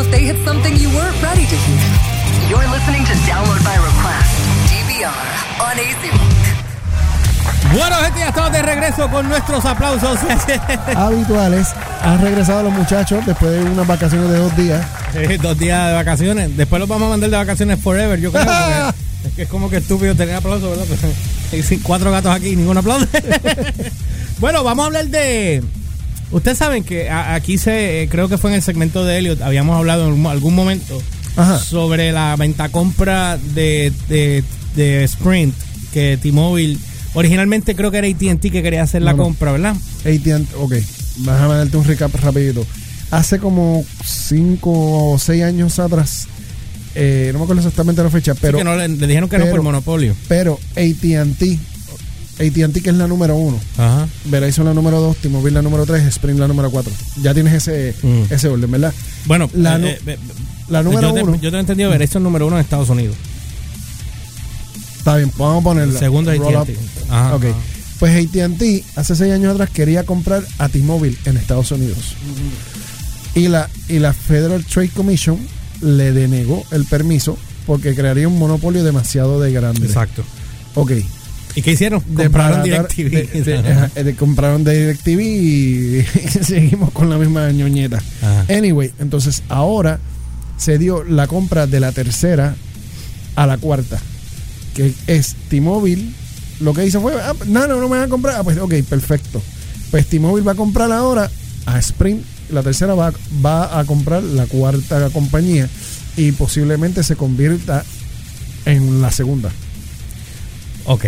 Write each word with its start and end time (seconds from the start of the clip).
if 0.00 0.10
they 0.10 0.24
hit 0.24 0.36
something 0.44 0.76
you 0.76 0.88
weren't 0.90 1.20
ready 1.22 1.44
to 1.46 1.56
hear. 1.56 1.84
You're 2.48 2.66
listening 2.70 3.04
to 3.04 3.12
Download 3.28 3.62
by 3.64 3.76
Request, 3.76 4.32
DVR, 4.70 5.12
on 5.60 5.78
AC 5.78 6.02
Bueno, 7.72 7.96
gente, 8.02 8.18
ya 8.20 8.28
estamos 8.28 8.52
de 8.52 8.62
regreso 8.62 9.08
con 9.10 9.28
nuestros 9.28 9.64
aplausos. 9.64 10.18
habituales. 10.96 11.68
Han 12.02 12.20
regresado 12.20 12.62
los 12.64 12.72
muchachos 12.72 13.24
después 13.26 13.52
de 13.52 13.60
unas 13.62 13.86
vacaciones 13.86 14.28
de 14.30 14.38
dos 14.38 14.56
días. 14.56 14.84
Eh, 15.14 15.38
Dos 15.40 15.58
días 15.58 15.88
de 15.88 15.94
vacaciones. 15.94 16.56
Después 16.56 16.80
los 16.80 16.88
vamos 16.88 17.06
a 17.06 17.10
mandar 17.10 17.30
de 17.30 17.36
vacaciones 17.36 17.80
forever, 17.80 18.18
yo 18.20 18.32
creo. 18.32 18.44
porque 18.44 18.94
es 19.28 19.34
que 19.34 19.42
es 19.42 19.48
como 19.48 19.68
que 19.70 19.76
estúpido 19.76 20.14
tener 20.14 20.34
aplausos, 20.36 20.70
¿verdad? 20.70 20.86
Hay 21.52 21.62
cuatro 21.82 22.10
gatos 22.10 22.34
aquí 22.34 22.48
y 22.48 22.56
ninguno 22.56 22.80
aplaude. 22.80 23.06
bueno, 24.38 24.64
vamos 24.64 24.84
a 24.84 24.86
hablar 24.86 25.06
de. 25.08 25.62
Ustedes 26.32 26.58
saben 26.58 26.84
que 26.84 27.10
aquí 27.10 27.58
se. 27.58 28.02
eh, 28.02 28.08
Creo 28.08 28.28
que 28.28 28.38
fue 28.38 28.50
en 28.50 28.56
el 28.56 28.62
segmento 28.62 29.04
de 29.04 29.18
Elliot. 29.18 29.42
Habíamos 29.42 29.76
hablado 29.76 30.12
en 30.12 30.26
algún- 30.26 30.54
momento 30.54 31.00
Ajá. 31.36 31.58
sobre 31.58 32.12
la 32.12 32.36
venta 32.36 32.68
compra 32.68 33.36
de, 33.36 33.92
de, 34.08 34.44
de 34.76 35.04
Sprint. 35.04 35.54
Que 35.92 36.16
T-Mobile. 36.22 36.78
Originalmente 37.14 37.74
creo 37.74 37.90
que 37.90 37.98
era 37.98 38.06
ATT 38.06 38.50
que 38.52 38.62
quería 38.62 38.82
hacer 38.84 39.02
la 39.02 39.10
No, 39.12 39.16
no. 39.18 39.22
compra, 39.24 39.50
¿verdad? 39.50 39.74
AT&T, 40.04 40.46
ok, 40.56 40.72
déjame 41.16 41.54
darte 41.56 41.76
un 41.76 41.84
recap 41.84 42.14
rapidito. 42.14 42.64
Hace 43.10 43.40
como 43.40 43.84
cinco 44.06 44.70
o 45.14 45.18
seis 45.18 45.42
años 45.42 45.80
atrás, 45.80 46.28
eh, 46.94 47.30
no 47.32 47.40
me 47.40 47.44
acuerdo 47.44 47.62
exactamente 47.62 48.00
la 48.04 48.10
fecha, 48.10 48.34
pero, 48.40 48.58
Sí, 48.58 48.58
que 48.58 48.64
no, 48.64 48.76
le, 48.76 48.86
le 48.86 49.06
dijeron 49.08 49.28
que 49.28 49.38
no 49.38 49.46
por 49.46 49.62
monopolio. 49.62 50.14
pero 50.28 50.60
AT&T, 50.76 51.58
AT&T 52.40 52.80
que 52.82 52.90
es 52.90 52.96
la 52.96 53.06
número 53.06 53.36
uno, 53.36 53.60
Ajá. 53.76 54.08
Verizon 54.24 54.64
la 54.64 54.72
número 54.74 55.00
dos, 55.00 55.16
T-Mobile 55.18 55.54
la 55.54 55.62
número 55.62 55.84
tres, 55.86 56.06
Sprint 56.06 56.38
la 56.40 56.48
número 56.48 56.70
cuatro. 56.70 56.92
Ya 57.22 57.34
tienes 57.34 57.52
ese, 57.54 57.94
Mm. 58.02 58.32
ese 58.32 58.48
orden, 58.48 58.70
¿verdad? 58.70 58.92
Bueno, 59.26 59.50
La 59.54 59.76
eh, 59.76 59.90
eh, 59.90 60.00
eh, 60.06 60.18
La 60.68 60.82
número 60.82 61.08
yo, 61.08 61.14
te, 61.14 61.22
uno, 61.22 61.34
yo 61.40 61.50
te 61.50 61.56
he 61.56 61.60
entendido 61.60 61.90
ver, 61.90 62.00
esto 62.02 62.18
es 62.18 62.24
número 62.24 62.46
uno 62.46 62.56
en 62.56 62.62
Estados 62.62 62.88
Unidos. 62.88 63.14
está 64.98 65.16
bien, 65.16 65.30
vamos 65.36 65.60
a 65.60 65.64
ponerla. 65.64 65.98
Segundo 65.98 66.30
AT&T. 66.30 66.76
Ajá, 67.08 67.34
Ok. 67.36 67.44
ajá. 67.44 67.56
Pues 67.98 68.16
AT&T 68.26 68.84
hace 68.96 69.14
seis 69.14 69.32
años 69.32 69.52
atrás 69.52 69.68
quería 69.70 70.04
comprar 70.04 70.42
a 70.58 70.68
T-Mobile 70.70 71.16
en 71.26 71.36
Estados 71.36 71.70
Unidos. 71.70 72.14
Y 73.34 73.48
la, 73.48 73.68
y 73.88 73.98
la 73.98 74.12
Federal 74.14 74.64
Trade 74.64 74.88
Commission 74.88 75.38
le 75.82 76.12
denegó 76.12 76.64
el 76.70 76.84
permiso 76.86 77.36
porque 77.66 77.94
crearía 77.94 78.26
un 78.26 78.38
monopolio 78.38 78.82
demasiado 78.84 79.40
de 79.40 79.52
grande. 79.52 79.86
Exacto. 79.86 80.22
Ok. 80.74 80.92
¿Y 81.54 81.62
qué 81.62 81.72
hicieron? 81.72 82.00
Compraron 82.00 82.62
DirecTV. 82.62 83.10
de- 83.10 83.42
de- 83.42 83.58
ajá, 83.58 83.88
de- 84.02 84.14
compraron 84.14 84.64
DirecTV 84.64 85.20
y 85.20 86.02
seguimos 86.44 86.90
con 86.92 87.10
la 87.10 87.18
misma 87.18 87.50
ñoñeta. 87.50 88.00
Ajá. 88.22 88.46
Anyway, 88.48 88.92
entonces 89.00 89.42
ahora 89.48 89.98
se 90.56 90.78
dio 90.78 91.02
la 91.04 91.26
compra 91.26 91.66
de 91.66 91.80
la 91.80 91.92
tercera 91.92 92.54
a 93.36 93.46
la 93.46 93.58
cuarta, 93.58 93.98
que 94.74 94.92
es 95.06 95.34
T-Mobile. 95.48 96.04
Lo 96.60 96.74
que 96.74 96.84
hizo 96.86 97.00
fue, 97.00 97.14
ah, 97.20 97.32
no, 97.46 97.66
no, 97.66 97.76
no 97.80 97.88
me 97.88 97.96
van 97.96 98.06
a 98.06 98.08
comprar. 98.08 98.36
Ah, 98.38 98.44
pues 98.44 98.58
ok, 98.58 98.74
perfecto. 98.88 99.42
Pues 99.90 100.06
T-Mobile 100.06 100.44
va 100.46 100.52
a 100.52 100.56
comprar 100.56 100.92
ahora 100.92 101.30
a 101.66 101.78
Sprint. 101.78 102.22
La 102.50 102.62
tercera 102.62 102.94
va, 102.94 103.12
va 103.44 103.78
a 103.78 103.84
comprar 103.84 104.22
la 104.22 104.44
cuarta 104.46 105.08
compañía 105.10 105.68
y 106.16 106.32
posiblemente 106.32 107.02
se 107.02 107.16
convierta 107.16 107.84
en 108.66 109.00
la 109.00 109.10
segunda. 109.10 109.50
Ok. 110.84 111.06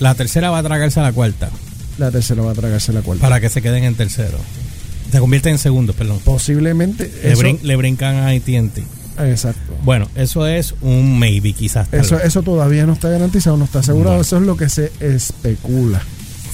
La 0.00 0.14
tercera 0.14 0.50
va 0.50 0.58
a 0.58 0.62
tragarse 0.62 0.98
a 0.98 1.02
la 1.04 1.12
cuarta 1.12 1.50
La 1.98 2.10
tercera 2.10 2.42
va 2.42 2.50
a 2.52 2.54
tragarse 2.54 2.92
la 2.92 3.02
cuarta. 3.02 3.20
para 3.22 3.40
que 3.40 3.48
se 3.48 3.62
queden 3.62 3.84
en 3.84 3.94
tercero. 3.94 4.38
Se 5.12 5.18
convierten 5.18 5.52
en 5.52 5.58
segundos, 5.58 5.94
perdón. 5.96 6.18
Posiblemente. 6.24 7.10
Le, 7.22 7.32
Eso, 7.32 7.42
brin- 7.42 7.60
le 7.62 7.76
brincan 7.76 8.16
a 8.16 8.28
AT&T. 8.28 8.82
exacto. 9.18 9.74
Bueno, 9.84 10.08
eso 10.14 10.46
es 10.46 10.74
un 10.82 11.18
maybe 11.18 11.52
quizás. 11.52 11.88
Eso, 11.92 12.16
vez. 12.16 12.26
eso 12.26 12.42
todavía 12.42 12.86
no 12.86 12.92
está 12.94 13.08
garantizado, 13.08 13.56
no 13.56 13.64
está 13.64 13.80
asegurado. 13.80 14.10
Bueno. 14.10 14.22
Eso 14.22 14.36
es 14.38 14.42
lo 14.44 14.56
que 14.56 14.68
se 14.68 14.92
especula. 15.00 16.00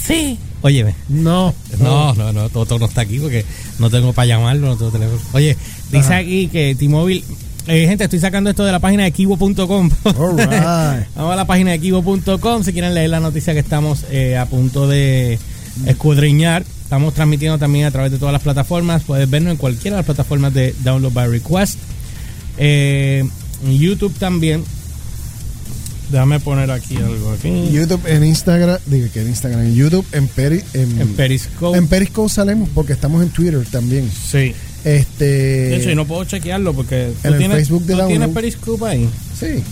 Sí. 0.03 0.39
Óyeme. 0.63 0.95
No. 1.09 1.55
No, 1.79 2.15
no, 2.15 2.33
no, 2.33 2.49
Toto 2.49 2.79
no 2.79 2.87
está 2.87 3.03
aquí 3.03 3.19
porque 3.19 3.45
no 3.79 3.91
tengo 3.91 4.13
para 4.13 4.27
llamarlo, 4.27 4.69
no 4.69 4.77
tengo 4.77 4.91
teléfono. 4.91 5.21
Oye, 5.33 5.57
dice 5.93 6.07
Ajá. 6.07 6.17
aquí 6.19 6.49
que 6.49 6.75
T-Mobile... 6.75 7.23
Eh, 7.67 7.87
gente, 7.89 8.05
estoy 8.05 8.21
sacando 8.21 8.49
esto 8.51 8.65
de 8.65 8.71
la 8.73 8.79
página 8.79 9.05
de 9.05 9.11
kibo.com. 9.11 9.91
Right. 10.05 11.07
Vamos 11.17 11.33
a 11.33 11.37
la 11.37 11.47
página 11.47 11.73
de 11.73 11.81
kibo.com 11.81 12.63
si 12.63 12.73
quieren 12.73 12.95
leer 12.95 13.11
la 13.11 13.21
noticia 13.21 13.53
que 13.55 13.59
estamos 13.61 14.05
eh, 14.11 14.37
a 14.37 14.47
punto 14.47 14.87
de 14.87 15.39
escudriñar. 15.85 16.65
Estamos 16.83 17.15
transmitiendo 17.15 17.59
también 17.59 17.87
a 17.87 17.91
través 17.91 18.13
de 18.13 18.19
todas 18.19 18.33
las 18.33 18.43
plataformas. 18.43 19.03
Puedes 19.03 19.29
vernos 19.29 19.51
en 19.51 19.57
cualquiera 19.57 19.97
de 19.97 20.01
las 20.01 20.07
plataformas 20.07 20.55
de 20.55 20.75
Download 20.85 21.13
by 21.13 21.29
Request. 21.29 21.79
Eh, 22.59 23.25
en 23.65 23.79
YouTube 23.79 24.15
también. 24.19 24.63
Déjame 26.11 26.39
poner 26.39 26.71
aquí 26.71 26.97
algo 26.99 27.33
aquí. 27.33 27.69
YouTube, 27.73 28.01
en 28.07 28.25
Instagram, 28.25 28.79
digo 28.87 29.09
que 29.13 29.23
en 29.23 29.27
Instagram, 29.29 29.63
en 29.63 29.75
YouTube, 29.75 30.07
en, 30.13 30.29
Peri, 30.29 30.63
en, 30.73 31.01
En 31.01 31.09
Periscope. 31.15 31.77
en 31.77 31.89
Periscope 31.89 32.29
salemos 32.33 32.69
porque 32.73 32.93
estamos 32.93 33.25
en 33.25 33.31
Twitter 33.31 33.67
también. 33.73 34.09
sí. 34.11 34.55
Este, 34.87 35.25
De 35.25 35.77
hecho, 35.77 35.91
y 35.91 35.95
no 35.97 36.07
puedo 36.07 36.25
chequearlo 36.25 36.73
porque 36.73 37.13
tú 37.21 37.27
en 37.29 37.35
el 37.35 37.39
tienes, 37.41 37.57
Facebook 37.59 37.83
de 37.83 37.93
tú 37.95 37.99
Download. 37.99 38.09
tienes 38.19 38.29
Periscope 38.35 38.85
ahí. 38.87 39.11
Sí, 39.39 39.63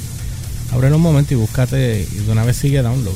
Ábrelo 0.73 0.97
un 0.97 1.03
momento 1.03 1.33
y 1.35 1.37
búscate 1.37 2.05
y 2.13 2.17
de 2.25 2.33
una 2.33 2.45
vez 2.45 2.57
sigue 2.57 2.83
Download 2.83 3.15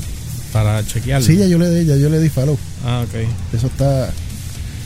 para 0.52 0.86
chequearlo. 0.86 1.26
sí, 1.26 1.36
ya 1.36 1.46
yo 1.46 1.58
le 1.58 1.68
di, 1.70 1.84
ya 1.86 1.96
yo 1.96 2.08
le 2.08 2.20
di 2.20 2.28
follow. 2.28 2.56
Ah, 2.86 3.04
ok. 3.06 3.28
Eso 3.54 3.66
está, 3.66 4.10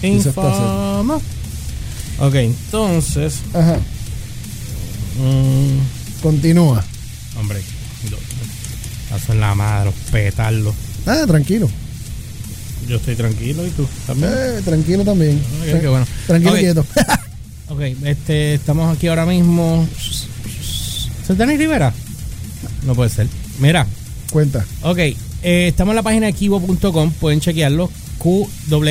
Infama. 0.02 1.20
Ok, 2.18 2.34
entonces. 2.34 3.34
ajá, 3.52 3.76
mm, 5.18 6.22
continúa. 6.22 6.82
hombre, 7.38 7.60
paso 9.10 9.32
en 9.32 9.40
la 9.40 9.54
madre, 9.54 9.86
los 9.86 9.94
petardos. 10.10 10.74
Ah, 11.06 11.24
tranquilo, 11.26 11.68
Yo 12.88 12.96
estoy 12.96 13.14
tranquilo 13.14 13.66
y 13.66 13.70
tú 13.70 13.86
también. 14.06 14.32
eh, 14.36 14.60
tranquilo 14.64 15.04
también. 15.04 15.40
Bueno. 15.82 16.06
Tranquilo 16.26 16.54
quieto. 16.54 16.86
Ok, 17.68 17.80
este, 18.04 18.52
estamos 18.54 18.94
aquí 18.94 19.06
ahora 19.06 19.24
mismo. 19.24 19.88
¿Se 21.26 21.34
Dani 21.34 21.56
Rivera? 21.56 21.94
No 22.84 22.94
puede 22.94 23.08
ser. 23.08 23.28
Mira, 23.60 23.86
Cuenta. 24.30 24.62
ok, 24.82 24.98
eh, 24.98 25.14
estamos 25.68 25.92
en 25.92 25.96
la 25.96 26.02
página 26.02 26.26
de 26.26 26.34
kibo.com, 26.34 27.12
pueden 27.12 27.40
chequearlo. 27.40 27.90
q 28.18 28.46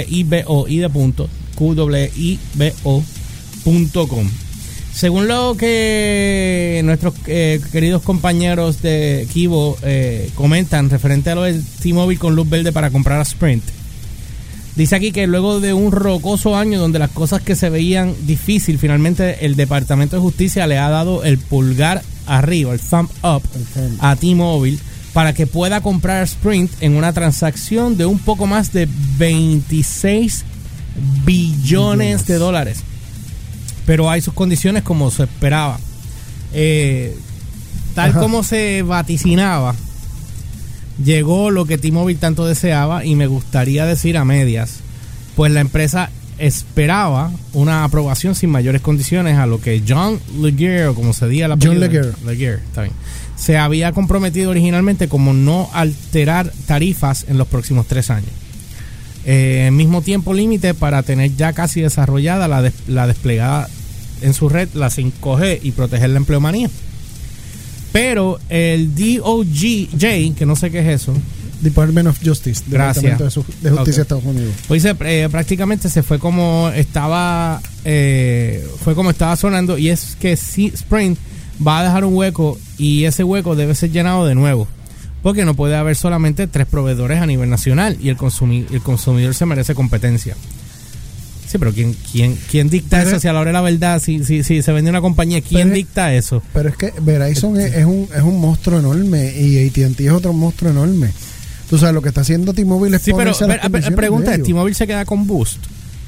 i 0.10 0.24
b 0.24 0.44
o 0.48 0.68
i 0.68 0.78
de 0.80 0.90
punto, 0.90 1.30
q 1.56 1.76
i 2.16 2.40
b 2.56 2.74
o.com. 2.84 4.30
Según 4.94 5.28
lo 5.28 5.56
que 5.56 6.82
nuestros 6.84 7.14
eh, 7.28 7.62
queridos 7.72 8.02
compañeros 8.02 8.82
de 8.82 9.28
Kibo 9.32 9.78
eh, 9.84 10.30
comentan 10.36 10.90
referente 10.90 11.30
a 11.30 11.36
lo 11.36 11.44
de 11.44 11.62
T-Mobile 11.82 12.20
con 12.20 12.36
luz 12.36 12.50
verde 12.50 12.72
para 12.74 12.90
comprar 12.90 13.20
a 13.20 13.24
Sprint, 13.24 13.64
dice 14.76 14.96
aquí 14.96 15.12
que 15.12 15.28
luego 15.28 15.60
de 15.60 15.74
un 15.74 15.92
rocoso 15.92 16.56
año 16.56 16.80
donde 16.80 17.00
las 17.00 17.12
cosas 17.12 17.42
que 17.42 17.56
se 17.56 17.70
veían 17.70 18.16
difícil, 18.26 18.80
finalmente 18.80 19.46
el 19.46 19.56
Departamento 19.56 20.16
de 20.16 20.22
Justicia 20.22 20.68
le 20.68 20.78
ha 20.78 20.90
dado 20.90 21.24
el 21.24 21.38
pulgar 21.38 22.02
arriba, 22.26 22.74
el 22.74 22.80
thumb 22.80 23.10
up, 23.24 23.44
a 24.00 24.16
T-Mobile 24.16 24.80
para 25.14 25.34
que 25.34 25.48
pueda 25.48 25.82
comprar 25.82 26.24
Sprint 26.24 26.72
en 26.82 26.96
una 26.96 27.14
transacción 27.14 27.98
de 27.98 28.06
un 28.06 28.20
poco 28.20 28.48
más 28.48 28.72
de 28.72 28.88
26 29.18 30.46
billones 31.26 32.26
de 32.26 32.36
dólares. 32.36 32.84
Pero 33.86 34.10
hay 34.10 34.22
sus 34.22 34.34
condiciones 34.34 34.84
como 34.84 35.12
se 35.12 35.24
esperaba. 35.24 35.80
Eh, 36.54 37.18
tal 37.94 38.12
Ajá. 38.12 38.20
como 38.20 38.44
se 38.44 38.84
vaticinaba, 38.84 39.76
llegó 41.04 41.50
lo 41.52 41.66
que 41.66 41.78
T-Mobile 41.78 42.20
tanto 42.20 42.46
deseaba 42.46 43.06
y 43.06 43.16
me 43.16 43.28
gustaría 43.28 43.86
decir 43.86 44.18
a 44.18 44.26
medias, 44.26 44.80
pues 45.36 45.52
la 45.52 45.62
empresa 45.62 46.10
esperaba 46.38 47.32
una 47.54 47.84
aprobación 47.84 48.34
sin 48.36 48.50
mayores 48.50 48.82
condiciones 48.82 49.38
a 49.38 49.46
lo 49.46 49.62
que 49.62 49.84
John 49.88 50.20
Leguer, 50.42 50.88
o 50.88 50.96
como 50.96 51.14
se 51.14 51.28
diga 51.28 51.48
la 51.48 51.56
John 51.62 51.80
Leguer. 51.80 52.14
Leguer, 52.26 52.60
está 52.68 52.82
bien, 52.84 52.94
se 53.36 53.58
había 53.58 53.92
comprometido 53.92 54.50
originalmente 54.52 55.08
como 55.08 55.34
no 55.34 55.70
alterar 55.74 56.52
tarifas 56.66 57.26
en 57.30 57.38
los 57.38 57.48
próximos 57.48 57.86
tres 57.88 58.10
años. 58.10 58.32
Eh, 59.24 59.70
mismo 59.72 60.02
tiempo 60.02 60.34
límite 60.34 60.74
para 60.74 61.04
tener 61.04 61.36
ya 61.36 61.54
casi 61.54 61.80
desarrollada 61.82 62.48
la, 62.48 62.64
des- 62.64 62.74
la 62.88 63.06
desplegada 63.06 63.70
en 64.24 64.34
su 64.34 64.50
red, 64.50 64.70
la 64.74 64.90
5G 64.90 65.60
y 65.62 65.72
proteger 65.72 66.10
la 66.10 66.18
empleomanía. 66.18 66.70
Pero 67.92 68.40
el 68.50 68.94
DOJ, 68.96 70.36
que 70.36 70.46
no 70.46 70.56
sé 70.56 70.72
qué 70.72 70.80
es 70.80 71.02
eso, 71.02 71.14
Department 71.62 72.08
of 72.08 72.18
Justice. 72.24 72.64
Gracias. 72.68 73.04
Departamento 73.04 73.42
de, 73.62 73.70
Justicia 73.72 73.96
de 73.98 74.02
Estados 74.02 74.24
Unidos. 74.26 74.54
pues 74.68 74.86
eh, 74.86 75.28
prácticamente 75.30 75.90
se 75.90 76.02
fue 76.02 76.18
como 76.20 76.70
estaba, 76.74 77.62
eh, 77.86 78.66
fue 78.84 78.96
como 78.96 79.10
estaba 79.12 79.36
sonando 79.36 79.78
y 79.78 79.90
es 79.90 80.16
que 80.20 80.36
si 80.38 80.68
Sprint 80.68 81.18
va 81.66 81.80
a 81.80 81.84
dejar 81.84 82.06
un 82.06 82.16
hueco 82.16 82.58
y 82.78 83.04
ese 83.04 83.24
hueco 83.24 83.56
debe 83.56 83.76
ser 83.76 83.92
llenado 83.92 84.26
de 84.26 84.36
nuevo. 84.36 84.68
Porque 85.22 85.46
no 85.46 85.54
puede 85.54 85.76
haber 85.76 85.96
solamente 85.96 86.48
tres 86.48 86.66
proveedores 86.66 87.22
a 87.22 87.28
nivel 87.28 87.48
nacional 87.48 87.96
y 88.02 88.10
el, 88.10 88.18
consumi- 88.18 88.66
el 88.72 88.82
consumidor 88.82 89.36
se 89.36 89.46
merece 89.46 89.76
competencia. 89.76 90.36
Sí, 91.52 91.58
pero 91.58 91.74
¿quién, 91.74 91.94
quién, 92.14 92.38
quién 92.50 92.70
dicta 92.70 93.00
Pero- 93.00 93.10
eso? 93.10 93.20
Si 93.20 93.28
a 93.28 93.34
la 93.34 93.42
hora 93.42 93.50
de 93.50 93.54
la 93.54 93.62
verdad, 93.62 94.02
si, 94.02 94.24
si, 94.24 94.42
si 94.42 94.62
se 94.62 94.72
vende 94.72 94.90
una 94.90 95.02
compañía, 95.02 95.42
¿quién 95.42 95.64
Pero- 95.64 95.76
dicta 95.76 96.14
eso? 96.14 96.42
Pero 96.54 96.70
es 96.70 96.78
que 96.78 96.94
Verizon 97.02 97.60
es, 97.60 97.74
es 97.76 97.84
un, 97.84 98.08
es 98.16 98.22
un 98.22 98.40
monstruo 98.40 98.80
enorme 98.80 99.38
y 99.38 99.68
AT&T 99.68 100.06
es 100.06 100.12
otro 100.12 100.32
monstruo 100.32 100.72
enorme. 100.72 101.12
Tú 101.70 101.78
sabes, 101.78 101.94
lo 101.94 102.02
que 102.02 102.08
está 102.08 102.22
haciendo 102.22 102.54
T-Mobile 102.54 102.96
es 102.96 103.02
Sí, 103.02 103.12
pero, 103.16 103.34
pero, 103.38 103.96
pregunta, 103.98 104.34
¿es. 104.36 104.44
¿T-Mobile 104.44 104.74
se 104.76 104.88
queda 104.88 105.04
con 105.04 105.28
Boost? 105.28 105.58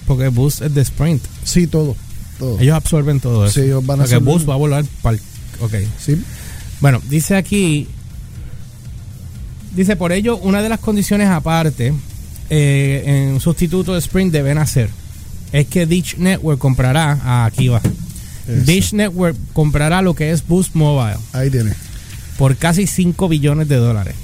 Porque 0.08 0.30
Boost 0.30 0.62
es 0.62 0.74
de 0.74 0.82
Sprint. 0.82 1.22
Sí, 1.44 1.68
todo. 1.68 1.98
todo. 2.40 2.58
Ellos 2.62 2.76
absorben 2.76 3.20
todo 3.20 3.46
eso. 3.46 3.56
Sí, 3.56 3.66
ellos 3.66 3.86
van 3.86 4.00
a 4.00 4.04
Porque 4.04 4.18
Boost 4.20 4.48
va 4.48 4.54
a 4.54 4.58
volar 4.58 4.86
para 5.02 5.18
Ok. 5.60 5.74
Sí. 6.00 6.22
Bueno, 6.80 7.02
dice 7.10 7.36
aquí, 7.36 7.90
dice 9.76 9.98
por 9.98 10.14
ello, 10.14 10.38
una 10.38 10.62
de 10.62 10.70
las 10.70 10.80
condiciones 10.80 11.28
aparte 11.28 11.94
eh, 12.50 13.04
en 13.34 13.40
sustituto 13.42 13.94
de 13.94 14.00
Sprint 14.00 14.32
deben 14.32 14.58
hacer 14.58 14.90
es 15.54 15.68
que 15.68 15.86
Dish 15.86 16.18
Network 16.18 16.60
comprará, 16.60 17.18
ah, 17.24 17.46
aquí 17.46 17.70
va, 17.70 17.82
Eso. 18.48 18.66
Dish 18.66 18.92
Network 18.94 19.38
comprará 19.54 20.02
lo 20.02 20.14
que 20.16 20.32
es 20.32 20.46
Boost 20.46 20.76
Mobile 20.76 21.16
Ahí 21.32 21.50
tiene. 21.50 21.74
por 22.38 22.58
casi 22.58 22.86
5 22.88 23.30
billones 23.30 23.70
de 23.70 23.78
dólares. 23.78 24.16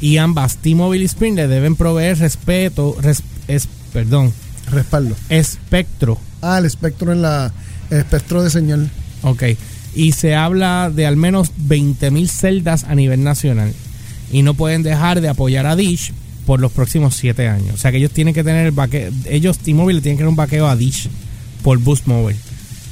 Y 0.00 0.16
ambas, 0.18 0.56
T-Mobile 0.58 1.02
y 1.02 1.06
Sprint, 1.06 1.36
le 1.36 1.48
deben 1.48 1.74
proveer 1.76 2.16
respeto, 2.18 2.96
res- 3.02 3.22
es, 3.48 3.68
perdón, 3.92 4.32
Respaldo. 4.70 5.16
espectro 5.28 6.18
Ah, 6.42 6.56
el 6.58 6.64
espectro 6.64 7.12
en 7.12 7.20
la. 7.20 7.52
El 7.90 7.98
espectro 7.98 8.42
de 8.42 8.48
señal. 8.48 8.90
Ok. 9.22 9.42
Y 9.94 10.12
se 10.12 10.34
habla 10.34 10.90
de 10.94 11.04
al 11.06 11.16
menos 11.16 11.50
20.000 11.68 12.28
celdas 12.28 12.84
a 12.84 12.94
nivel 12.94 13.22
nacional. 13.24 13.74
Y 14.32 14.40
no 14.42 14.54
pueden 14.54 14.82
dejar 14.82 15.20
de 15.20 15.28
apoyar 15.28 15.66
a 15.66 15.76
Dish 15.76 16.14
por 16.50 16.58
los 16.58 16.72
próximos 16.72 17.14
7 17.14 17.46
años. 17.46 17.74
O 17.74 17.78
sea 17.78 17.92
que 17.92 17.98
ellos 17.98 18.10
tienen 18.10 18.34
que 18.34 18.42
tener 18.42 18.66
el 18.66 18.72
vaqueo. 18.72 19.12
Ellos, 19.26 19.58
T-Mobile, 19.58 20.00
tienen 20.00 20.16
que 20.18 20.24
dar 20.24 20.30
un 20.30 20.34
vaqueo 20.34 20.66
a 20.66 20.74
Dish 20.74 21.08
por 21.62 21.78
Boost 21.78 22.08
Mobile 22.08 22.36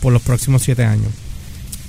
por 0.01 0.13
los 0.13 0.23
próximos 0.23 0.63
7 0.63 0.85
años. 0.85 1.09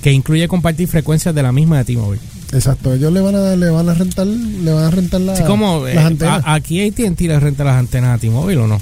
Que 0.02 0.10
incluye 0.10 0.48
compartir 0.48 0.88
frecuencias 0.88 1.32
de 1.32 1.44
la 1.44 1.52
misma 1.52 1.78
de 1.78 1.84
T-Mobile. 1.84 2.20
Exacto. 2.52 2.92
Ellos 2.92 3.12
le 3.12 3.20
van 3.20 3.36
a, 3.36 3.54
le 3.54 3.70
van 3.70 3.88
a 3.88 3.94
rentar, 3.94 4.26
le 4.26 4.72
van 4.72 4.82
a 4.82 4.90
rentar 4.90 5.20
la, 5.20 5.34
Así 5.34 5.44
como 5.44 5.86
eh, 5.86 5.94
las 5.94 6.06
antenas. 6.06 6.42
a- 6.44 6.54
aquí 6.54 6.84
AT&T 6.84 7.28
le 7.28 7.38
renta 7.38 7.62
las 7.62 7.76
antenas 7.76 8.16
a 8.16 8.18
T-Mobile 8.18 8.62
o 8.62 8.66
no. 8.66 8.80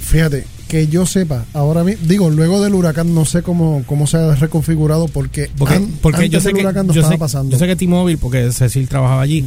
Fíjate, 0.00 0.44
que 0.68 0.86
yo 0.86 1.04
sepa, 1.04 1.46
ahora 1.52 1.82
mismo, 1.82 2.06
digo, 2.06 2.30
luego 2.30 2.62
del 2.62 2.74
huracán 2.74 3.12
no 3.12 3.24
sé 3.24 3.42
cómo, 3.42 3.82
cómo 3.86 4.06
se 4.06 4.18
ha 4.18 4.36
reconfigurado 4.36 5.08
porque, 5.08 5.50
Porque, 5.58 5.74
an- 5.74 5.90
porque 6.00 6.18
antes 6.18 6.30
yo 6.30 6.40
sé 6.40 6.48
del 6.50 6.54
que 6.58 6.62
huracán 6.62 6.86
no 6.86 6.92
yo 6.94 7.00
estaba 7.00 7.14
sé, 7.16 7.18
pasando. 7.18 7.50
yo 7.50 7.58
sé 7.58 7.66
que 7.66 7.74
T-Mobile, 7.74 8.18
porque 8.18 8.52
Cecil 8.52 8.86
trabajaba 8.88 9.22
allí, 9.22 9.44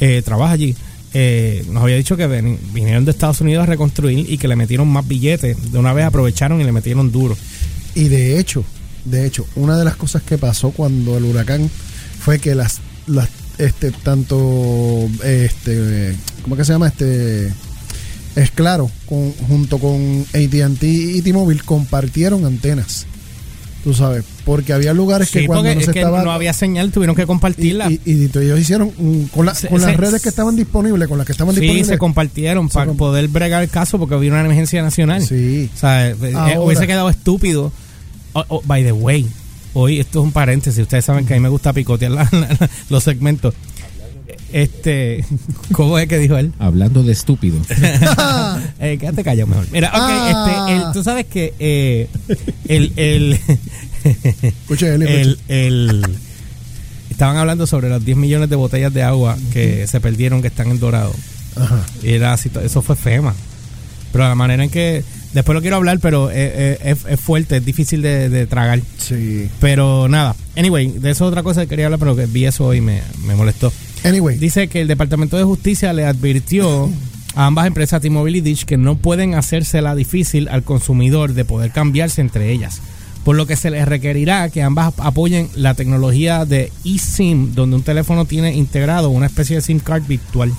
eh, 0.00 0.20
trabaja 0.22 0.52
allí, 0.52 0.76
eh, 1.14 1.64
nos 1.70 1.84
había 1.84 1.96
dicho 1.96 2.16
que 2.16 2.26
vinieron 2.26 3.04
de 3.04 3.12
Estados 3.12 3.40
Unidos 3.40 3.62
a 3.62 3.66
reconstruir 3.66 4.28
y 4.28 4.36
que 4.36 4.48
le 4.48 4.56
metieron 4.56 4.88
más 4.88 5.06
billetes. 5.06 5.72
De 5.72 5.78
una 5.78 5.92
vez 5.92 6.04
aprovecharon 6.04 6.60
y 6.60 6.64
le 6.64 6.72
metieron 6.72 7.12
duro. 7.12 7.36
Y 7.94 8.08
de 8.08 8.38
hecho, 8.40 8.64
de 9.04 9.24
hecho, 9.24 9.46
una 9.54 9.78
de 9.78 9.84
las 9.84 9.96
cosas 9.96 10.22
que 10.22 10.38
pasó 10.38 10.72
cuando 10.72 11.16
el 11.16 11.24
huracán 11.24 11.70
fue 12.18 12.40
que 12.40 12.54
las, 12.56 12.80
las 13.06 13.28
este, 13.58 13.92
tanto, 13.92 15.08
este, 15.22 16.16
¿cómo 16.42 16.56
que 16.56 16.64
se 16.64 16.72
llama? 16.72 16.88
Este, 16.88 17.52
es 18.34 18.50
claro, 18.52 18.90
con, 19.06 19.32
junto 19.32 19.78
con 19.78 20.26
AT&T 20.32 20.86
y 20.86 21.22
T-Mobile 21.22 21.62
compartieron 21.64 22.44
antenas. 22.44 23.06
Tú 23.84 23.92
sabes, 23.92 24.24
porque 24.46 24.72
había 24.72 24.94
lugares 24.94 25.30
que 25.30 25.40
Sí, 25.40 25.46
cuando 25.46 25.64
porque 25.64 25.74
no 25.74 25.80
es 25.80 25.86
se 25.86 25.92
que 25.92 25.98
estaba 26.00 26.24
no 26.24 26.32
había 26.32 26.54
señal, 26.54 26.90
tuvieron 26.90 27.14
que 27.14 27.22
y, 27.22 27.26
compartirla. 27.26 27.90
y- 27.90 28.00
y 28.06 28.24
ellos 28.34 28.58
hicieron 28.58 28.90
con, 29.30 29.44
la- 29.44 29.54
Se- 29.54 29.68
con 29.68 29.80
las 29.82 29.90
se- 29.90 29.96
redes 29.98 30.22
que 30.22 30.30
estaban 30.30 30.56
disponibles, 30.56 31.06
con 31.06 31.18
las 31.18 31.26
que 31.26 31.32
estaban 31.32 31.54
sí, 31.54 31.60
disponibles. 31.60 31.88
se 31.88 31.98
compartieron 31.98 32.68
se 32.68 32.74
para 32.74 32.86
com- 32.86 32.96
poder 32.96 33.28
bregar 33.28 33.62
el 33.62 33.68
caso 33.68 33.98
porque 33.98 34.14
había 34.14 34.30
una 34.30 34.40
emergencia 34.40 34.82
nacional. 34.82 35.22
Sí. 35.26 35.68
O 35.74 35.78
sea, 35.78 36.08
eh, 36.08 36.16
eh, 36.22 36.32
Ahora- 36.34 36.60
hubiese 36.62 36.86
quedado 36.86 37.10
estúpido. 37.10 37.72
Oh, 38.32 38.44
oh, 38.48 38.62
by 38.64 38.82
the 38.82 38.92
way, 38.92 39.26
hoy 39.74 40.00
esto 40.00 40.20
es 40.20 40.24
un 40.24 40.32
paréntesis. 40.32 40.80
Ustedes 40.80 41.04
saben 41.04 41.26
que 41.26 41.34
a 41.34 41.36
mí 41.36 41.42
me 41.42 41.50
gusta 41.50 41.72
picotear 41.74 42.10
la- 42.12 42.24
la- 42.32 42.70
los 42.88 43.04
segmentos. 43.04 43.52
Este, 44.54 45.24
¿cómo 45.72 45.98
es 45.98 46.06
que 46.06 46.16
dijo 46.18 46.36
él? 46.38 46.52
Hablando 46.60 47.02
de 47.02 47.12
estúpido. 47.12 47.56
Eh, 48.80 48.98
quédate 48.98 49.24
callado 49.24 49.46
mejor. 49.48 49.66
Mira, 49.72 49.88
ok, 49.88 49.94
Ah. 49.96 50.66
este, 50.68 50.76
el- 50.76 50.92
tú 50.92 51.02
sabes 51.02 51.26
que 51.26 51.54
eh, 51.58 52.08
el, 52.68 52.92
el, 52.96 53.38
Escuche, 54.42 54.94
Eli, 54.94 55.06
el, 55.06 55.38
el- 55.48 56.04
estaban 57.10 57.36
hablando 57.36 57.66
sobre 57.66 57.88
los 57.88 58.04
10 58.04 58.16
millones 58.16 58.48
de 58.50 58.56
botellas 58.56 58.92
de 58.92 59.02
agua 59.02 59.36
que 59.52 59.86
se 59.86 60.00
perdieron 60.00 60.40
que 60.42 60.48
están 60.48 60.70
en 60.70 60.78
Dorado. 60.80 61.12
Ajá. 61.56 61.84
Y 62.02 62.10
era 62.12 62.32
así, 62.32 62.50
eso 62.62 62.82
fue 62.82 62.94
FEMA. 62.96 63.34
Pero 64.12 64.24
la 64.28 64.34
manera 64.34 64.62
en 64.62 64.70
que, 64.70 65.02
después 65.32 65.54
lo 65.54 65.60
quiero 65.62 65.76
hablar, 65.76 65.98
pero 66.00 66.30
eh, 66.30 66.34
eh, 66.36 66.78
es, 66.84 66.98
es 67.08 67.18
fuerte, 67.20 67.56
es 67.56 67.64
difícil 67.64 68.02
de, 68.02 68.28
de 68.28 68.46
tragar. 68.46 68.80
Sí. 68.98 69.48
Pero 69.60 70.08
nada, 70.08 70.36
anyway, 70.56 70.88
de 70.88 71.10
eso 71.10 71.24
es 71.24 71.28
otra 71.30 71.42
cosa 71.42 71.62
que 71.62 71.68
quería 71.68 71.86
hablar, 71.86 71.98
pero 72.00 72.14
que 72.14 72.26
vi 72.26 72.44
eso 72.44 72.72
y 72.74 72.80
me, 72.80 73.00
me 73.26 73.34
molestó. 73.34 73.72
Anyway, 74.04 74.38
Dice 74.38 74.68
que 74.68 74.80
el 74.82 74.88
Departamento 74.88 75.36
de 75.36 75.44
Justicia 75.44 75.92
le 75.92 76.04
advirtió 76.04 76.90
a 77.34 77.46
ambas 77.46 77.66
empresas 77.66 78.00
T-Mobile 78.02 78.38
y 78.38 78.40
Dish 78.42 78.64
que 78.64 78.76
no 78.76 78.96
pueden 78.96 79.34
hacérsela 79.34 79.94
difícil 79.94 80.48
al 80.48 80.62
consumidor 80.62 81.32
de 81.34 81.44
poder 81.44 81.70
cambiarse 81.72 82.20
entre 82.20 82.52
ellas. 82.52 82.80
Por 83.24 83.36
lo 83.36 83.46
que 83.46 83.56
se 83.56 83.70
les 83.70 83.88
requerirá 83.88 84.50
que 84.50 84.62
ambas 84.62 84.92
apoyen 84.98 85.48
la 85.54 85.72
tecnología 85.74 86.44
de 86.44 86.70
eSIM, 86.84 87.54
donde 87.54 87.76
un 87.76 87.82
teléfono 87.82 88.26
tiene 88.26 88.52
integrado 88.54 89.08
una 89.08 89.26
especie 89.26 89.56
de 89.56 89.62
SIM 89.62 89.78
card 89.80 90.02
virtual. 90.06 90.52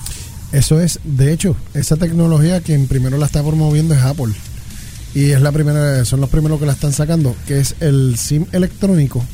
eso 0.52 0.80
es, 0.80 0.98
de 1.04 1.32
hecho, 1.32 1.56
esa 1.74 1.96
tecnología 1.96 2.60
quien 2.60 2.88
primero 2.88 3.16
la 3.18 3.26
está 3.26 3.42
promoviendo 3.42 3.94
es 3.94 4.00
Apple. 4.02 4.32
Y 5.14 5.30
es 5.30 5.40
la 5.40 5.52
primera, 5.52 6.04
son 6.04 6.20
los 6.20 6.28
primeros 6.28 6.58
que 6.58 6.66
la 6.66 6.72
están 6.72 6.92
sacando, 6.92 7.34
que 7.46 7.60
es 7.60 7.76
el 7.80 8.16
SIM 8.18 8.44
electrónico. 8.52 9.24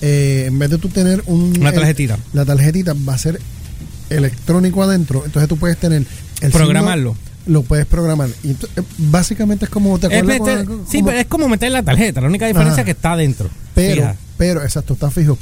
Eh, 0.00 0.44
en 0.46 0.58
vez 0.58 0.70
de 0.70 0.78
tú 0.78 0.88
tener 0.88 1.22
un, 1.26 1.54
Una 1.58 1.70
el- 1.70 1.74
tarjetita. 1.74 2.18
la 2.32 2.44
tarjetita 2.44 2.94
va 3.06 3.14
a 3.14 3.18
ser 3.18 3.40
electrónico 4.10 4.82
adentro. 4.82 5.22
Entonces 5.24 5.48
tú 5.48 5.56
puedes 5.56 5.76
tener 5.78 6.04
el 6.40 6.50
Programarlo. 6.52 7.16
lo 7.46 7.62
puedes 7.62 7.86
programar. 7.86 8.28
Y 8.42 8.50
eh, 8.50 8.56
básicamente 8.98 9.64
es 9.66 9.70
como 9.70 9.98
te 9.98 10.06
Es 10.08 10.12
acuerdas 10.22 10.40
meter- 10.40 10.64
cuando- 10.66 10.84
sí, 10.90 10.98
como- 10.98 11.06
pero 11.08 11.18
es 11.20 11.26
como 11.26 11.48
meter 11.48 11.70
la 11.72 11.82
tarjeta. 11.82 12.20
La 12.20 12.26
única 12.28 12.46
diferencia 12.46 12.72
Ajá. 12.72 12.80
es 12.82 12.84
que 12.86 12.90
está 12.92 13.12
adentro. 13.12 13.48
Pero, 13.74 13.94
Fija. 14.02 14.16
pero, 14.36 14.62
exacto, 14.62 14.94
está 14.94 15.10
fijo. 15.10 15.38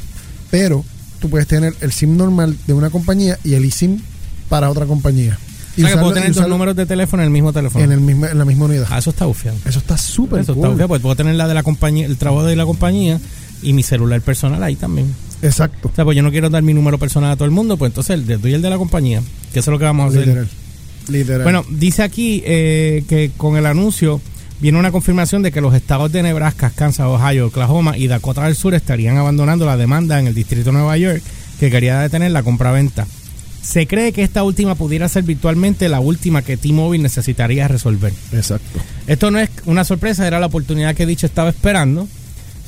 Pero 0.50 0.84
tú 1.20 1.30
puedes 1.30 1.46
tener 1.48 1.74
el 1.80 1.92
SIM 1.92 2.16
normal 2.16 2.56
de 2.66 2.72
una 2.74 2.90
compañía 2.90 3.38
y 3.44 3.54
el 3.54 3.64
eSIM 3.64 4.00
para 4.48 4.70
otra 4.70 4.86
compañía. 4.86 5.38
O 5.76 5.80
sea, 5.80 5.88
que 5.90 5.96
puedo 5.96 6.12
tener 6.12 6.30
y 6.30 6.34
dos 6.34 6.46
números 6.46 6.76
de 6.76 6.86
teléfono 6.86 7.22
en 7.22 7.26
el 7.26 7.32
mismo 7.32 7.52
teléfono. 7.52 7.84
en, 7.84 7.90
el 7.90 8.00
mismo, 8.00 8.26
en 8.26 8.38
la 8.38 8.44
misma 8.44 8.66
unidad. 8.66 8.86
Ah, 8.90 8.98
eso 8.98 9.10
está 9.10 9.24
bufiado. 9.24 9.56
Eso 9.64 9.78
está 9.80 9.96
súper 9.98 10.40
Eso 10.40 10.52
cool. 10.54 10.62
está 10.62 10.68
bufiado, 10.68 10.88
pues 10.88 11.00
puedo 11.02 11.16
tener 11.16 11.34
la 11.34 11.48
de 11.48 11.54
la 11.54 11.64
compañía, 11.64 12.06
el 12.06 12.16
trabajo 12.16 12.44
de 12.44 12.54
la 12.54 12.64
compañía 12.64 13.18
y 13.62 13.72
mi 13.72 13.82
celular 13.82 14.20
personal 14.20 14.62
ahí 14.62 14.76
también. 14.76 15.12
Exacto. 15.44 15.90
O 15.92 15.94
sea, 15.94 16.04
pues 16.04 16.16
yo 16.16 16.22
no 16.22 16.30
quiero 16.30 16.50
dar 16.50 16.62
mi 16.62 16.74
número 16.74 16.98
personal 16.98 17.32
a 17.32 17.36
todo 17.36 17.44
el 17.44 17.50
mundo, 17.50 17.76
pues 17.76 17.90
entonces 17.90 18.14
el 18.14 18.26
de, 18.26 18.38
doy 18.38 18.54
el 18.54 18.62
de 18.62 18.70
la 18.70 18.78
compañía, 18.78 19.22
que 19.52 19.60
eso 19.60 19.70
es 19.70 19.72
lo 19.72 19.78
que 19.78 19.84
vamos 19.84 20.06
a 20.14 20.18
hacer. 20.18 20.46
Literal. 21.08 21.42
Bueno, 21.42 21.64
dice 21.68 22.02
aquí 22.02 22.42
eh, 22.46 23.04
que 23.08 23.30
con 23.36 23.56
el 23.56 23.66
anuncio 23.66 24.20
viene 24.60 24.78
una 24.78 24.90
confirmación 24.90 25.42
de 25.42 25.52
que 25.52 25.60
los 25.60 25.74
estados 25.74 26.10
de 26.10 26.22
Nebraska, 26.22 26.72
Kansas, 26.74 27.06
Ohio, 27.06 27.48
Oklahoma 27.48 27.98
y 27.98 28.06
Dakota 28.06 28.44
del 28.44 28.56
Sur 28.56 28.74
estarían 28.74 29.18
abandonando 29.18 29.66
la 29.66 29.76
demanda 29.76 30.18
en 30.18 30.26
el 30.26 30.34
distrito 30.34 30.70
de 30.70 30.78
Nueva 30.78 30.96
York 30.96 31.22
que 31.60 31.70
quería 31.70 32.00
detener 32.00 32.30
la 32.30 32.42
compraventa. 32.42 33.06
Se 33.62 33.86
cree 33.86 34.12
que 34.12 34.22
esta 34.22 34.42
última 34.42 34.74
pudiera 34.74 35.08
ser 35.08 35.24
virtualmente 35.24 35.88
la 35.88 36.00
última 36.00 36.42
que 36.42 36.56
T-Mobile 36.56 37.02
necesitaría 37.02 37.68
resolver. 37.68 38.12
Exacto. 38.32 38.80
Esto 39.06 39.30
no 39.30 39.38
es 39.38 39.50
una 39.64 39.84
sorpresa, 39.84 40.26
era 40.26 40.40
la 40.40 40.46
oportunidad 40.46 40.94
que 40.94 41.06
Dish 41.06 41.24
estaba 41.24 41.50
esperando, 41.50 42.06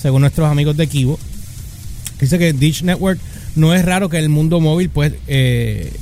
según 0.01 0.23
nuestros 0.23 0.51
amigos 0.51 0.77
de 0.77 0.87
Kibo. 0.87 1.19
Dice 2.21 2.39
que 2.39 2.53
Dish 2.53 2.83
Network 2.83 3.19
no 3.57 3.75
es 3.75 3.85
raro 3.85 4.09
que 4.09 4.19
el 4.19 4.29
mundo 4.29 4.61
móvil, 4.61 4.89
pues, 4.91 5.13
eh, 5.27 5.93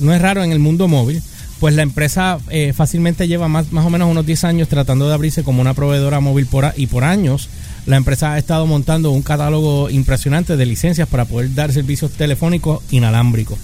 no 0.00 0.12
es 0.12 0.20
raro 0.20 0.42
en 0.44 0.52
el 0.52 0.58
mundo 0.58 0.88
móvil, 0.88 1.22
pues 1.60 1.74
la 1.74 1.82
empresa 1.82 2.38
eh, 2.50 2.72
fácilmente 2.74 3.28
lleva 3.28 3.48
más, 3.48 3.70
más 3.72 3.86
o 3.86 3.90
menos 3.90 4.10
unos 4.10 4.26
10 4.26 4.44
años 4.44 4.68
tratando 4.68 5.06
de 5.08 5.14
abrirse 5.14 5.42
como 5.44 5.60
una 5.62 5.74
proveedora 5.74 6.20
móvil 6.20 6.46
por 6.46 6.64
a- 6.64 6.74
y 6.76 6.88
por 6.88 7.04
años 7.04 7.48
la 7.86 7.96
empresa 7.96 8.32
ha 8.32 8.38
estado 8.38 8.66
montando 8.66 9.10
un 9.12 9.22
catálogo 9.22 9.88
impresionante 9.88 10.56
de 10.56 10.66
licencias 10.66 11.08
para 11.08 11.24
poder 11.24 11.54
dar 11.54 11.72
servicios 11.72 12.10
telefónicos 12.12 12.82
inalámbricos. 12.90 13.58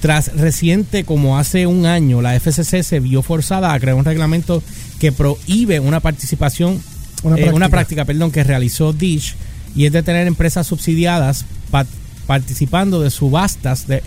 Tras 0.00 0.34
reciente, 0.34 1.04
como 1.04 1.38
hace 1.38 1.66
un 1.66 1.84
año, 1.86 2.22
la 2.22 2.34
FCC 2.36 2.82
se 2.82 3.00
vio 3.00 3.22
forzada 3.22 3.72
a 3.74 3.80
crear 3.80 3.96
un 3.96 4.04
reglamento 4.04 4.62
que 4.98 5.12
prohíbe 5.12 5.78
una 5.80 6.00
participación, 6.00 6.80
Una 7.22 7.36
eh, 7.36 7.50
una 7.52 7.68
práctica, 7.68 8.04
perdón, 8.06 8.30
que 8.30 8.42
realizó 8.44 8.92
Dish 8.94 9.34
y 9.74 9.86
es 9.86 9.92
de 9.92 10.02
tener 10.02 10.26
empresas 10.26 10.66
subsidiadas 10.66 11.44
pa- 11.70 11.86
participando 12.26 13.00
de 13.00 13.10
subastas 13.10 13.86
de, 13.86 14.02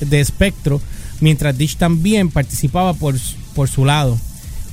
de 0.00 0.20
espectro, 0.20 0.80
mientras 1.20 1.56
Dish 1.56 1.76
también 1.76 2.30
participaba 2.30 2.94
por, 2.94 3.14
por 3.54 3.68
su 3.68 3.84
lado. 3.84 4.18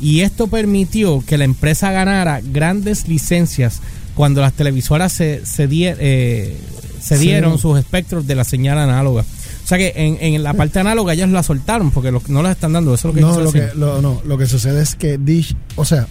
Y 0.01 0.21
esto 0.21 0.47
permitió 0.47 1.23
que 1.25 1.37
la 1.37 1.45
empresa 1.45 1.91
ganara 1.91 2.41
grandes 2.43 3.07
licencias 3.07 3.79
cuando 4.15 4.41
las 4.41 4.53
televisoras 4.53 5.13
se, 5.13 5.45
se, 5.45 5.67
die- 5.67 5.95
eh, 5.99 6.57
se 7.01 7.17
Sí. 7.17 7.25
dieron 7.25 7.57
sus 7.57 7.77
espectros 7.79 8.27
de 8.27 8.35
la 8.35 8.43
señal 8.43 8.77
análoga. 8.79 9.21
O 9.63 9.67
sea 9.67 9.77
que 9.77 9.93
en, 9.95 10.17
en 10.19 10.43
la 10.43 10.53
parte 10.53 10.79
análoga 10.79 11.13
ellos 11.13 11.29
la 11.29 11.41
soltaron 11.43 11.91
porque 11.91 12.11
lo- 12.11 12.21
no 12.27 12.43
las 12.43 12.51
están 12.53 12.73
dando. 12.73 12.93
Eso 12.93 13.09
es 13.09 13.15
lo 13.15 13.15
que 13.15 13.21
No 13.21 13.39
lo, 13.39 13.51
decir. 13.51 13.69
que, 13.71 13.77
lo, 13.77 14.01
no, 14.01 14.21
lo 14.25 14.37
que 14.37 14.45
sucede 14.45 14.81
es 14.81 14.95
que 14.95 15.17
Dish, 15.17 15.55
o 15.77 15.85
sea, 15.85 16.07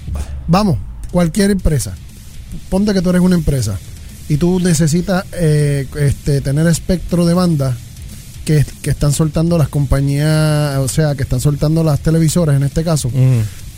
vamos, 0.48 0.78
cualquier 1.10 1.50
empresa, 1.50 1.94
ponte 2.70 2.94
que 2.94 3.02
tú 3.02 3.10
eres 3.10 3.20
una 3.20 3.34
empresa 3.36 3.78
y 4.28 4.36
tú 4.36 4.60
necesitas 4.60 5.24
eh, 5.32 5.86
este, 5.98 6.40
tener 6.40 6.66
espectro 6.66 7.26
de 7.26 7.34
banda 7.34 7.76
que, 8.44 8.64
que 8.82 8.90
están 8.90 9.12
soltando 9.12 9.58
las 9.58 9.68
compañías, 9.68 10.78
o 10.78 10.88
sea, 10.88 11.14
que 11.14 11.22
están 11.22 11.40
soltando 11.40 11.84
las 11.84 12.00
televisoras 12.00 12.56
en 12.56 12.64
este 12.64 12.84
caso, 12.84 13.10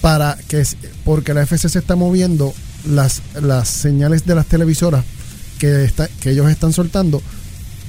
para 0.00 0.36
que, 0.48 0.62
porque 1.04 1.34
la 1.34 1.46
FCC 1.46 1.76
está 1.76 1.96
moviendo 1.96 2.54
las, 2.88 3.22
las 3.40 3.68
señales 3.68 4.26
de 4.26 4.34
las 4.34 4.46
televisoras 4.46 5.04
que, 5.58 5.84
está, 5.84 6.08
que 6.20 6.30
ellos 6.30 6.50
están 6.50 6.72
soltando 6.72 7.22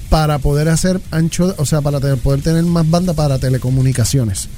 para 0.09 0.39
poder 0.39 0.69
hacer 0.69 1.01
ancho, 1.11 1.53
o 1.57 1.65
sea, 1.65 1.81
para 1.81 1.99
poder 1.99 2.41
tener 2.41 2.63
más 2.63 2.89
banda 2.89 3.13
para 3.13 3.39
telecomunicaciones. 3.39 4.49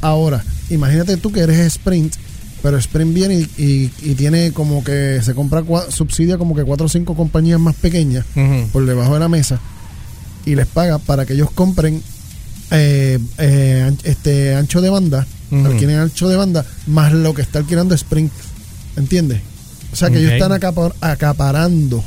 Ahora, 0.00 0.44
imagínate 0.70 1.16
tú 1.16 1.32
que 1.32 1.40
eres 1.40 1.58
Sprint, 1.58 2.14
pero 2.64 2.78
Sprint 2.78 3.12
viene 3.12 3.34
y, 3.34 3.50
y- 3.62 3.92
y 4.10 4.14
tiene 4.14 4.52
como 4.52 4.82
que 4.82 5.20
se 5.22 5.34
compra, 5.34 5.62
subsidia 5.90 6.38
como 6.38 6.56
que 6.56 6.64
cuatro 6.64 6.86
o 6.86 6.88
cinco 6.88 7.14
compañías 7.14 7.60
más 7.60 7.74
pequeñas 7.74 8.24
por 8.72 8.86
debajo 8.86 9.12
de 9.12 9.20
la 9.20 9.28
mesa 9.28 9.60
y 10.46 10.54
les 10.54 10.66
paga 10.66 10.98
para 10.98 11.26
que 11.26 11.34
ellos 11.34 11.50
compren 11.50 12.02
eh, 12.70 13.18
eh, 13.36 13.92
este 14.04 14.54
ancho 14.54 14.80
de 14.80 14.88
banda, 14.88 15.26
alquilen 15.66 15.96
ancho 15.98 16.26
de 16.26 16.36
banda, 16.36 16.64
más 16.86 17.12
lo 17.12 17.34
que 17.34 17.42
está 17.42 17.58
alquilando 17.58 17.94
Sprint. 17.94 18.32
¿Entiendes? 18.96 19.42
O 19.92 19.96
sea 19.96 20.08
que 20.08 20.14
ellos 20.20 20.32
están 20.42 20.52
acapar- 20.58 20.94
acaparando 21.02 22.02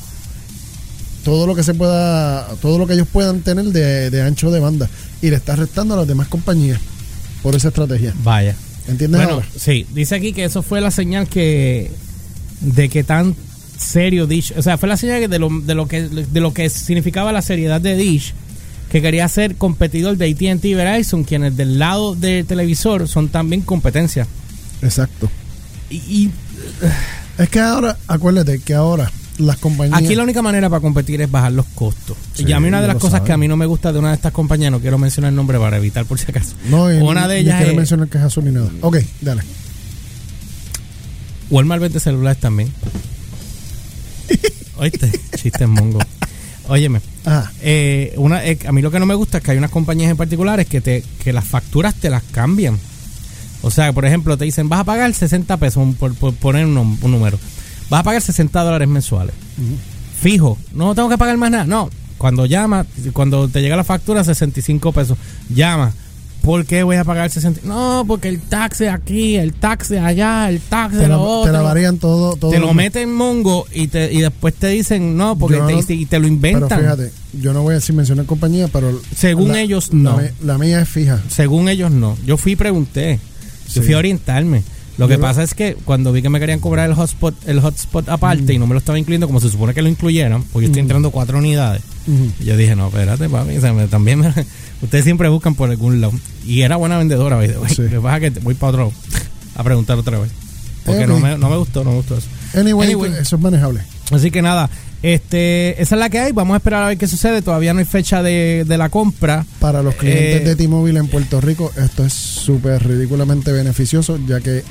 todo 1.23 1.45
lo 1.45 1.53
que 1.55 1.63
se 1.63 1.73
pueda, 1.75 2.47
todo 2.61 2.79
lo 2.79 2.87
que 2.87 2.93
ellos 2.93 3.07
puedan 3.11 3.41
tener 3.41 3.65
de, 3.65 4.09
de 4.09 4.21
ancho 4.23 4.49
de 4.49 4.59
banda 4.59 4.89
y 5.21 5.29
le 5.29 5.35
está 5.35 5.55
restando 5.55 5.93
a 5.93 5.97
las 5.97 6.07
demás 6.07 6.27
compañías 6.29 6.79
por 7.43 7.53
esa 7.55 7.67
estrategia. 7.67 8.13
Vaya. 8.23 8.55
¿Entiendes 8.87 9.19
Bueno, 9.19 9.35
ahora? 9.35 9.47
sí, 9.57 9.85
dice 9.93 10.15
aquí 10.15 10.33
que 10.33 10.45
eso 10.45 10.63
fue 10.63 10.81
la 10.81 10.91
señal 10.91 11.27
que 11.27 11.91
de 12.61 12.89
que 12.89 13.03
tan 13.03 13.35
serio 13.77 14.25
Dish, 14.27 14.53
o 14.57 14.61
sea, 14.61 14.77
fue 14.77 14.89
la 14.89 14.97
señal 14.97 15.29
de 15.29 15.39
lo, 15.39 15.49
de 15.49 15.75
lo 15.75 15.87
que 15.87 16.03
de 16.03 16.39
lo 16.39 16.53
que 16.53 16.69
significaba 16.69 17.31
la 17.31 17.41
seriedad 17.41 17.79
de 17.81 17.95
Dish, 17.95 18.33
que 18.91 19.01
quería 19.01 19.27
ser 19.27 19.55
competidor 19.55 20.17
de 20.17 20.29
AT&T 20.31 20.67
y 20.67 20.73
Verizon, 20.73 21.23
quienes 21.23 21.55
del 21.57 21.77
lado 21.77 22.15
del 22.15 22.45
televisor 22.45 23.07
son 23.07 23.29
también 23.29 23.61
competencia. 23.61 24.25
Exacto. 24.81 25.29
Y, 25.89 25.95
y 25.95 26.31
Es 27.37 27.49
que 27.49 27.59
ahora, 27.59 27.97
acuérdate 28.07 28.59
que 28.59 28.73
ahora 28.73 29.11
las 29.37 29.57
compañías 29.57 29.99
aquí 29.99 30.15
la 30.15 30.23
única 30.23 30.41
manera 30.41 30.69
para 30.69 30.79
competir 30.81 31.21
es 31.21 31.29
bajar 31.29 31.51
los 31.51 31.65
costos. 31.67 32.17
Sí, 32.33 32.43
y 32.47 32.51
a 32.53 32.59
mí 32.59 32.67
una 32.67 32.81
de 32.81 32.87
las 32.87 32.95
cosas 32.97 33.11
saben. 33.11 33.25
que 33.25 33.31
a 33.33 33.37
mí 33.37 33.47
no 33.47 33.55
me 33.57 33.65
gusta 33.65 33.91
de 33.93 33.99
una 33.99 34.09
de 34.09 34.15
estas 34.15 34.31
compañías, 34.33 34.71
no 34.71 34.79
quiero 34.79 34.97
mencionar 34.97 35.29
el 35.29 35.35
nombre 35.35 35.59
para 35.59 35.77
evitar 35.77 36.05
por 36.05 36.17
si 36.19 36.25
acaso. 36.29 36.55
no, 36.69 36.85
una 36.85 37.23
ni- 37.27 37.33
de 37.33 37.39
ellas 37.39 37.55
quiere 37.57 37.71
es 37.71 37.77
mencionar 37.77 38.07
que 38.07 38.17
es 38.17 38.23
azul 38.23 38.45
ni 38.45 38.51
nada. 38.51 38.69
Ok, 38.81 38.97
dale. 39.21 39.41
Walmart 41.49 41.81
vende 41.81 41.99
celulares 41.99 42.39
también. 42.39 42.71
Oíste, 44.77 45.11
chiste 45.35 45.65
mongo. 45.67 45.99
Óyeme, 46.69 46.99
Ajá. 47.23 47.51
eh, 47.61 48.13
una, 48.17 48.45
eh, 48.45 48.59
a 48.67 48.73
mí 48.73 48.81
lo 48.81 48.91
que 48.91 48.99
no 48.99 49.05
me 49.05 49.15
gusta 49.15 49.37
es 49.37 49.43
que 49.43 49.51
hay 49.51 49.57
unas 49.57 49.71
compañías 49.71 50.11
en 50.11 50.17
particulares 50.17 50.67
que, 50.67 50.81
te, 50.81 51.03
que 51.23 51.31
las 51.31 51.45
facturas 51.45 51.95
te 51.95 52.09
las 52.09 52.23
cambian. 52.23 52.77
O 53.61 53.71
sea, 53.71 53.93
por 53.93 54.05
ejemplo, 54.05 54.37
te 54.37 54.43
dicen, 54.45 54.67
vas 54.67 54.81
a 54.81 54.83
pagar 54.83 55.13
60 55.13 55.55
pesos, 55.57 55.95
por, 55.95 56.13
por 56.15 56.33
poner 56.33 56.65
un 56.65 56.99
número. 57.01 57.39
Vas 57.89 58.01
a 58.01 58.03
pagar 58.03 58.21
60 58.21 58.63
dólares 58.63 58.87
mensuales. 58.87 59.33
Fijo, 60.19 60.57
no 60.73 60.95
tengo 60.95 61.09
que 61.09 61.17
pagar 61.17 61.37
más 61.37 61.51
nada. 61.51 61.65
No, 61.65 61.89
cuando 62.17 62.45
llama, 62.45 62.85
cuando 63.13 63.47
te 63.47 63.61
llega 63.61 63.75
la 63.75 63.83
factura, 63.83 64.23
65 64.23 64.91
pesos. 64.91 65.17
Llama. 65.53 65.93
¿Por 66.41 66.65
qué 66.65 66.83
voy 66.83 66.95
a 66.95 67.03
pagar 67.03 67.29
60? 67.29 67.61
No, 67.67 68.05
porque 68.07 68.29
el 68.29 68.39
taxi 68.39 68.85
aquí, 68.85 69.35
el 69.35 69.53
taxi 69.53 69.97
allá, 69.97 70.47
el 70.49 70.61
taxi 70.61 70.97
Te 70.99 71.07
lo 71.09 71.21
otro. 71.21 71.51
te 71.51 71.57
la 71.57 71.61
varían 71.61 71.97
todo, 71.97 72.37
todo 72.37 72.51
te 72.51 72.59
lo 72.59 72.73
meten 72.73 73.13
mongo 73.13 73.65
y, 73.73 73.87
te, 73.87 74.13
y 74.13 74.21
después 74.21 74.53
te 74.53 74.67
dicen 74.67 75.17
no, 75.17 75.37
porque 75.37 75.57
Yo 75.57 75.65
te, 75.65 75.73
no- 75.73 76.01
y 76.01 76.05
te 76.05 76.19
lo 76.19 76.27
inventan. 76.27 76.69
Pero 76.69 76.81
fíjate, 76.95 77.11
yo 77.33 77.51
no 77.51 77.63
voy 77.63 77.73
a 77.73 77.75
decir 77.75 77.93
mencionar 77.95 78.25
compañía, 78.25 78.69
pero 78.69 78.97
Según 79.13 79.49
la- 79.49 79.59
ellos, 79.61 79.91
no. 79.91 80.21
La, 80.41 80.57
mía 80.57 80.79
es 80.81 80.87
fija. 80.87 81.21
Según 81.27 81.67
ellos, 81.67 81.91
no. 81.91 82.17
Yo 82.25 82.37
fui 82.37 82.53
y 82.53 82.55
pregunté. 82.55 83.19
Yo 83.73 83.81
Sí. 83.81 83.85
fui 83.87 83.93
a 83.95 83.97
orientarme. 83.97 84.63
Lo 84.97 85.05
Yo 85.05 85.09
que 85.09 85.15
lo- 85.17 85.21
pasa 85.21 85.43
es 85.43 85.53
que 85.53 85.75
cuando 85.85 86.11
vi 86.11 86.21
que 86.23 86.29
me 86.29 86.39
querían 86.39 86.59
cobrar 86.59 86.89
el 86.89 86.95
hotspot, 86.95 87.35
el 87.47 87.59
hotspot 87.61 88.09
aparte 88.09 88.53
y 88.53 88.57
no 88.57 88.65
me 88.65 88.73
lo 88.73 88.79
estaba 88.79 88.97
incluyendo 88.97 89.27
como 89.27 89.39
se 89.39 89.49
supone 89.51 89.73
que 89.75 89.81
lo 89.83 89.89
incluyeran, 89.89 90.43
porque 90.51 90.65
yo 90.65 90.71
estoy 90.71 90.81
entrando 90.81 91.11
cuatro 91.11 91.37
unidades. 91.37 91.83
Y 92.39 92.45
yo 92.45 92.57
dije, 92.57 92.75
no, 92.75 92.87
espérate, 92.87 93.29
papi. 93.29 93.57
o 93.57 93.61
sea, 93.61 93.73
me- 93.73 93.87
también 93.87 94.19
me- 94.19 94.33
ustedes 94.81 95.03
siempre 95.03 95.29
buscan 95.29 95.53
por 95.55 95.69
algún 95.69 96.01
lado. 96.01 96.13
Y 96.45 96.61
era 96.61 96.77
buena 96.77 96.97
vendedora, 96.97 97.35
by 97.35 97.47
the 97.47 97.57
way. 97.59 97.69
Sí. 97.69 97.81
Lo 97.83 97.89
que 97.89 97.99
pasa 97.99 98.25
es 98.25 98.33
que 98.33 98.39
voy 98.39 98.53
para 98.55 98.69
otro 98.71 98.93
a 99.55 99.63
preguntar 99.63 99.97
otra 99.99 100.17
vez. 100.19 100.31
Porque 100.85 101.03
Ok. 101.03 101.09
no, 101.09 101.19
me, 101.19 101.37
no 101.37 101.49
me 101.49 101.57
gustó, 101.57 101.83
no 101.83 101.91
me 101.91 101.97
gustó 101.97 102.17
eso. 102.17 102.27
Anyway, 102.55 102.87
Anyway. 102.93 103.11
eso 103.21 103.35
es 103.35 103.41
manejable. 103.41 103.81
Así 104.11 104.31
que 104.31 104.41
nada, 104.41 104.69
este, 105.03 105.81
esa 105.81 105.95
es 105.95 105.99
la 105.99 106.09
que 106.09 106.19
hay. 106.19 106.31
Vamos 106.31 106.53
a 106.53 106.57
esperar 106.57 106.83
a 106.83 106.87
ver 106.87 106.97
qué 106.97 107.07
sucede. 107.07 107.41
Todavía 107.41 107.73
no 107.73 107.79
hay 107.79 107.85
fecha 107.85 108.23
de, 108.23 108.63
de 108.67 108.77
la 108.77 108.89
compra. 108.89 109.45
Para 109.59 109.81
los 109.83 109.95
clientes 109.95 110.41
Eh, 110.41 110.45
de 110.45 110.55
T-Mobile 110.55 110.99
en 110.99 111.07
Puerto 111.07 111.41
Rico, 111.41 111.71
esto 111.75 112.05
es 112.05 112.13
súper 112.13 112.85
ridículamente 112.87 113.51
beneficioso, 113.51 114.17
ya 114.27 114.39
que 114.39 114.63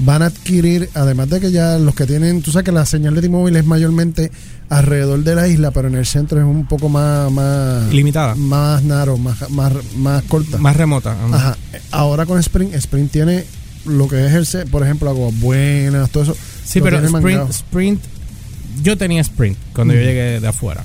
van 0.00 0.22
a 0.22 0.26
adquirir, 0.26 0.88
además 0.94 1.30
de 1.30 1.40
que 1.40 1.52
ya 1.52 1.78
los 1.78 1.94
que 1.94 2.04
tienen, 2.06 2.42
tú 2.42 2.50
sabes 2.50 2.64
que 2.64 2.72
la 2.72 2.84
señal 2.84 3.14
de 3.14 3.22
T-Mobile 3.22 3.58
es 3.60 3.64
mayormente 3.64 4.30
alrededor 4.68 5.22
de 5.22 5.34
la 5.36 5.46
isla, 5.46 5.70
pero 5.70 5.86
en 5.88 5.94
el 5.94 6.06
centro 6.06 6.38
es 6.38 6.44
un 6.44 6.66
poco 6.66 6.88
más 6.88 7.30
más 7.30 7.92
Limitada. 7.92 8.34
más 8.34 8.82
naro, 8.82 9.16
más 9.18 9.48
más, 9.50 9.72
más 9.96 10.22
corta. 10.24 10.58
Más 10.58 10.76
remota. 10.76 11.16
Ajá. 11.32 11.56
Ahora 11.92 12.26
con 12.26 12.38
Sprint, 12.40 12.74
Sprint 12.74 13.12
tiene 13.12 13.44
lo 13.86 14.08
que 14.08 14.24
es 14.26 14.54
el, 14.54 14.66
por 14.68 14.82
ejemplo, 14.82 15.10
aguas 15.10 15.38
buenas, 15.38 16.10
todo 16.10 16.22
eso. 16.24 16.36
Sí, 16.64 16.80
pero 16.80 16.98
Sprint. 16.98 17.50
Sprint, 17.50 18.00
yo 18.82 18.96
tenía 18.98 19.20
Sprint 19.20 19.56
cuando 19.74 19.94
yo 19.94 20.00
llegué 20.00 20.40
de 20.40 20.48
afuera. 20.48 20.84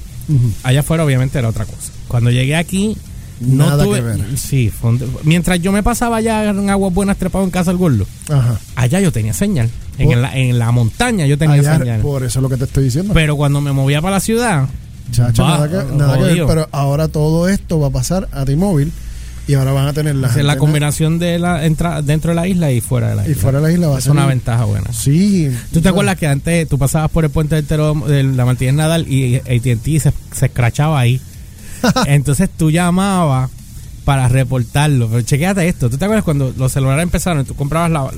Allá 0.64 0.82
afuera 0.82 1.04
obviamente 1.06 1.40
era 1.40 1.50
otra 1.50 1.66
cosa. 1.66 1.92
Cuando 2.08 2.30
llegué 2.32 2.56
aquí, 2.56 2.96
no 3.40 3.68
Nada 3.68 3.84
tuve... 3.84 3.98
que 3.98 4.02
ver. 4.04 4.38
Sí, 4.38 4.72
un- 4.84 5.02
mientras 5.24 5.60
yo 5.62 5.72
me 5.72 5.82
pasaba 5.82 6.18
allá 6.18 6.50
en 6.50 6.70
aguas 6.70 6.94
buenas 6.94 7.18
trepado 7.18 7.44
en 7.46 7.50
casa 7.52 7.72
del 7.72 7.78
gordo, 7.78 8.06
Ajá. 8.30 8.60
allá 8.76 9.00
yo 9.00 9.12
tenía 9.12 9.34
señal. 9.34 9.70
En, 9.98 10.22
la, 10.22 10.38
en 10.38 10.58
la 10.60 10.72
montaña 10.72 11.26
yo 11.26 11.38
tenía 11.38 11.56
Allá, 11.60 11.78
señal. 11.78 12.02
por 12.02 12.24
eso 12.24 12.40
es 12.40 12.44
lo 12.44 12.48
que 12.50 12.56
te 12.58 12.64
estoy 12.66 12.86
diciendo. 12.86 13.14
Pero 13.14 13.36
cuando 13.36 13.60
me 13.60 13.72
movía 13.74 14.02
para 14.02 14.16
la 14.16 14.20
ciudad, 14.22 14.68
Chacho, 15.12 15.46
nada, 15.46 15.68
que, 15.68 15.96
nada 15.96 16.18
que 16.18 16.24
ver, 16.24 16.46
pero 16.48 16.70
ahora 16.72 17.08
todo 17.08 17.50
esto 17.50 17.80
va 17.80 17.88
a 17.88 17.92
pasar 17.92 18.30
a 18.32 18.46
T-Mobile 18.46 18.92
y 19.50 19.56
ahora 19.56 19.72
van 19.72 19.88
a 19.88 19.94
tener 19.94 20.16
la 20.16 20.28
antenas- 20.30 20.56
combinación 20.58 21.20
de 21.20 21.40
la 21.40 21.66
entra 21.66 22.02
dentro 22.02 22.30
de 22.32 22.36
la 22.36 22.48
isla 22.48 22.72
y 22.72 22.82
fuera 22.82 23.10
de 23.10 23.16
la 23.16 23.28
y 23.28 23.32
isla. 23.32 23.42
fuera 23.42 23.60
de 23.60 23.68
la 23.68 23.74
isla 23.74 23.88
va 23.88 23.96
a 23.96 23.98
es 23.98 24.04
ser 24.04 24.12
una 24.12 24.24
un- 24.24 24.30
ventaja 24.30 24.66
buena. 24.66 24.94
Sí. 24.94 25.50
¿Tú 25.74 25.82
te 25.82 25.90
acuerdas 25.90 26.18
que 26.18 26.28
antes 26.28 26.68
tú 26.70 26.78
pasabas 26.78 27.10
por 27.12 27.26
el 27.26 27.32
puente 27.32 27.56
del 27.56 27.66
Tero, 27.66 27.94
de 28.08 28.24
la 28.24 28.46
Martínez 28.46 28.76
Nadal 28.76 29.08
y 29.12 29.36
AT&T 29.38 30.00
se, 30.00 30.14
se 30.34 30.46
escrachaba 30.46 31.00
ahí? 31.00 31.20
Entonces 32.08 32.50
tú 32.56 32.72
llamabas 32.72 33.50
para 34.06 34.28
reportarlo. 34.28 35.08
Pero 35.10 35.22
chequéate 35.22 35.68
esto. 35.68 35.90
¿Tú 35.90 35.98
te 35.98 36.06
acuerdas 36.06 36.24
cuando 36.26 36.54
los 36.58 36.72
celulares 36.72 37.04
empezaron? 37.04 37.46
Tú 37.46 37.56
comprabas 37.56 37.92
la, 37.92 38.10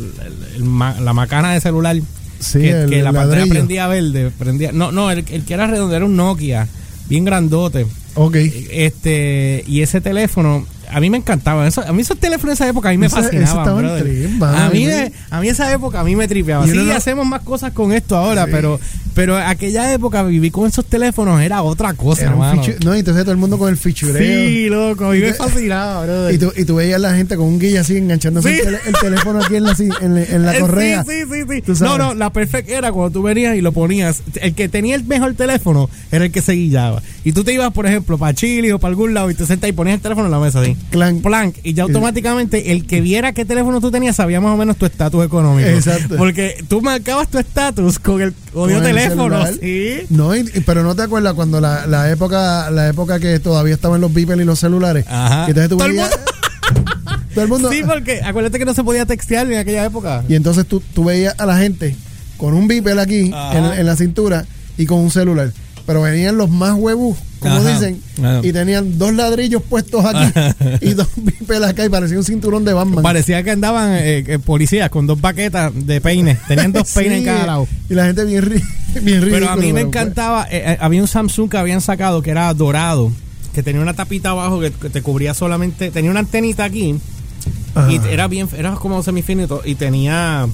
la 1.00 1.14
macana 1.14 1.54
de 1.54 1.62
celular 1.62 1.96
Sí, 2.40 2.60
que, 2.60 2.72
el 2.72 2.90
que 2.90 3.04
la 3.04 3.14
pantalla 3.14 3.46
prendía 3.46 3.88
verde. 3.88 4.32
Prendía, 4.38 4.72
no, 4.72 4.92
no, 4.92 5.12
el, 5.12 5.24
el 5.30 5.44
que 5.46 5.54
era 5.54 5.68
redondo 5.68 5.96
era 5.96 6.06
un 6.06 6.16
Nokia, 6.16 6.68
bien 7.08 7.24
grandote. 7.24 7.86
Ok. 8.16 8.36
Este, 8.72 9.64
y 9.68 9.82
ese 9.82 10.02
teléfono, 10.02 10.66
a 10.92 11.00
mí 11.00 11.10
me 11.10 11.18
encantaba. 11.18 11.68
Eso, 11.68 11.82
a 11.88 11.92
mí 11.94 12.02
esos 12.02 12.18
teléfonos 12.18 12.52
de 12.58 12.64
esa 12.64 12.68
época 12.70 12.90
a 12.90 12.92
mí 12.92 12.98
me 12.98 13.10
fascinaban. 13.10 13.68
a, 13.68 14.70
mí, 14.70 14.88
a 15.30 15.40
mí 15.42 15.48
esa 15.50 15.72
época 15.72 16.00
a 16.00 16.04
mí 16.04 16.16
me 16.16 16.28
tripeaba. 16.28 16.66
Sí, 16.68 16.74
no- 16.78 16.94
hacemos 16.94 17.26
más 17.26 17.42
cosas 17.42 17.74
con 17.74 17.92
esto 17.94 18.16
ahora, 18.18 18.46
Sí. 18.46 18.52
pero 18.52 18.80
pero 19.14 19.38
aquella 19.38 19.94
época 19.94 20.24
viví 20.24 20.52
con 20.52 20.68
esos 20.68 20.86
teléfonos 20.86 21.42
era 21.42 21.62
otra 21.64 21.94
cosa, 21.94 22.22
Era 22.24 22.32
hermano. 22.32 22.64
fichu- 22.64 22.84
no, 22.84 22.96
y 22.96 23.00
entonces 23.00 23.24
todo 23.24 23.32
el 23.34 23.38
mundo 23.38 23.58
con 23.58 23.70
el 23.70 23.78
fichureo. 23.78 24.18
Sí, 24.22 24.68
loco, 24.70 25.12
te- 25.12 25.34
fascinaba, 25.34 26.04
brother. 26.06 26.34
Y 26.34 26.38
tú, 26.38 26.54
y 26.56 26.66
tú 26.66 26.76
veías 26.76 26.96
a 26.96 27.00
la 27.00 27.16
gente 27.16 27.36
con 27.36 27.48
un 27.48 27.60
guilla 27.60 27.82
así 27.82 27.98
enganchándose 27.98 28.54
Sí. 28.56 28.62
el, 28.66 28.76
el 28.76 28.94
teléfono 29.02 29.44
aquí 29.44 29.56
en 29.56 29.64
la, 29.64 29.76
en, 30.02 30.16
la- 30.16 30.24
en 30.36 30.46
la 30.46 30.60
correa. 30.60 31.04
Sí, 31.04 31.12
sí, 31.32 31.74
sí. 31.76 31.84
No, 31.84 31.98
no, 31.98 32.14
la 32.14 32.32
perfecta 32.32 32.78
era 32.78 32.92
cuando 32.92 33.12
tú 33.12 33.24
venías 33.24 33.56
y 33.56 33.62
lo 33.62 33.72
ponías. 33.72 34.22
El 34.36 34.54
que 34.56 34.70
tenía 34.70 34.96
el 34.96 35.04
mejor 35.04 35.34
teléfono 35.34 35.90
era 36.12 36.26
el 36.26 36.32
que 36.32 36.42
se 36.42 36.54
guillaba. 36.54 37.02
Y 37.24 37.34
tú 37.34 37.44
te 37.44 37.54
ibas, 37.54 37.72
por 37.74 37.86
ejemplo, 37.86 38.18
para 38.18 38.34
Chile 38.34 38.74
o 38.74 38.80
para 38.80 38.90
algún 38.90 39.14
lado 39.14 39.30
y 39.30 39.36
te 39.36 39.46
sentas 39.46 39.70
y 39.70 39.74
ponías 39.74 39.96
el 39.96 40.02
teléfono 40.02 40.26
en 40.28 40.32
la 40.32 40.40
mesa 40.40 40.62
así. 40.62 40.76
Clank. 40.90 41.22
Plank. 41.22 41.56
Y 41.64 41.74
ya 41.74 41.84
automáticamente 41.84 42.72
el 42.72 42.86
que 42.88 43.02
viera 43.02 43.34
qué 43.34 43.46
teléfono 43.46 43.80
tú 43.82 43.92
tenías 43.92 44.16
sabía 44.16 44.42
más 44.42 44.54
o 44.54 44.58
menos 44.58 44.78
tu 44.78 44.86
estatus 44.86 45.24
económico. 45.26 45.68
Exacto. 45.70 46.16
Porque 46.18 46.64
tú 46.68 46.82
marcabas 46.82 47.28
tu 47.30 47.38
estatus 47.38 48.00
con 48.00 48.22
el 48.22 48.34
odio 48.54 48.82
teléfono. 48.82 49.46
Sí. 49.60 50.00
No, 50.10 50.36
y- 50.36 50.44
pero 50.66 50.84
no 50.84 50.96
te 50.96 51.04
acuerdas 51.04 51.34
cuando 51.34 51.60
la, 51.62 51.86
la 51.88 52.10
época 52.12 52.70
la 52.72 52.88
época 52.90 53.20
que 53.20 53.40
todavía 53.40 53.74
estaban 53.74 54.02
los 54.02 54.14
beepers 54.14 54.42
y 54.42 54.46
los 54.46 54.60
celulares. 54.60 55.06
Ajá. 55.08 55.46
Que 55.46 55.52
entonces 55.52 55.70
tú 55.70 55.78
Todo 55.78 55.88
el 55.88 55.94
veías- 55.94 56.10
todo 57.34 57.44
el 57.44 57.50
mundo. 57.50 57.72
Sí, 57.72 57.82
porque 57.86 58.22
acuérdate 58.24 58.60
que 58.60 58.66
no 58.66 58.74
se 58.74 58.84
podía 58.84 59.06
textear 59.06 59.50
en 59.52 59.58
aquella 59.60 59.86
época. 59.86 60.24
Y 60.28 60.36
entonces 60.36 60.66
tú, 60.66 60.82
tú 60.94 61.06
veías 61.06 61.34
a 61.40 61.46
la 61.46 61.58
gente 61.58 61.96
con 62.38 62.54
un 62.54 62.68
beeper 62.68 62.98
aquí 63.00 63.32
en, 63.54 63.66
en 63.66 63.86
la 63.86 63.96
cintura 63.96 64.46
y 64.78 64.86
con 64.86 65.00
un 65.00 65.12
celular. 65.12 65.52
Pero 65.92 66.04
venían 66.04 66.38
los 66.38 66.50
más 66.50 66.74
huevos, 66.78 67.18
como 67.40 67.56
Ajá. 67.58 67.70
dicen, 67.70 68.02
y 68.44 68.54
tenían 68.54 68.98
dos 68.98 69.14
ladrillos 69.14 69.62
puestos 69.62 70.06
aquí 70.06 70.40
y 70.86 70.94
dos 70.94 71.10
pipelas 71.10 71.72
acá 71.72 71.84
y 71.84 71.90
parecía 71.90 72.18
un 72.18 72.24
cinturón 72.24 72.64
de 72.64 72.72
Batman. 72.72 73.04
Parecía 73.04 73.44
que 73.44 73.52
andaban 73.52 73.90
eh, 74.00 74.40
policías 74.46 74.90
con 74.90 75.06
dos 75.06 75.20
baquetas 75.20 75.74
de 75.76 76.00
peines. 76.00 76.38
Tenían 76.48 76.72
dos 76.72 76.90
peines 76.96 77.20
en 77.20 77.26
cada 77.26 77.46
lado. 77.46 77.68
Y 77.90 77.94
la 77.94 78.06
gente 78.06 78.24
bien, 78.24 78.42
ri- 78.46 78.64
bien 79.02 79.20
Pero 79.30 79.50
a 79.50 79.58
mí 79.58 79.66
me 79.74 79.82
fue- 79.82 79.90
encantaba, 79.90 80.48
eh, 80.50 80.64
eh, 80.66 80.78
había 80.80 81.02
un 81.02 81.10
Samsung 81.10 81.50
que 81.52 81.58
habían 81.58 81.82
sacado 81.82 82.22
que 82.22 82.32
era 82.32 82.54
dorado, 82.54 83.12
que 83.54 83.62
tenía 83.64 83.82
una 83.82 83.94
tapita 83.96 84.30
abajo 84.30 84.62
que, 84.62 84.72
que 84.72 84.90
te 84.90 85.02
cubría 85.02 85.34
solamente, 85.34 85.92
tenía 85.92 86.10
una 86.10 86.22
antenita 86.22 86.64
aquí 86.64 86.96
Ajá. 87.76 87.92
y 87.92 88.00
era 88.10 88.30
bien, 88.30 88.48
era 88.58 88.72
como 88.76 89.04
semifinito 89.04 89.62
y 89.66 89.76
tenía 89.76 90.48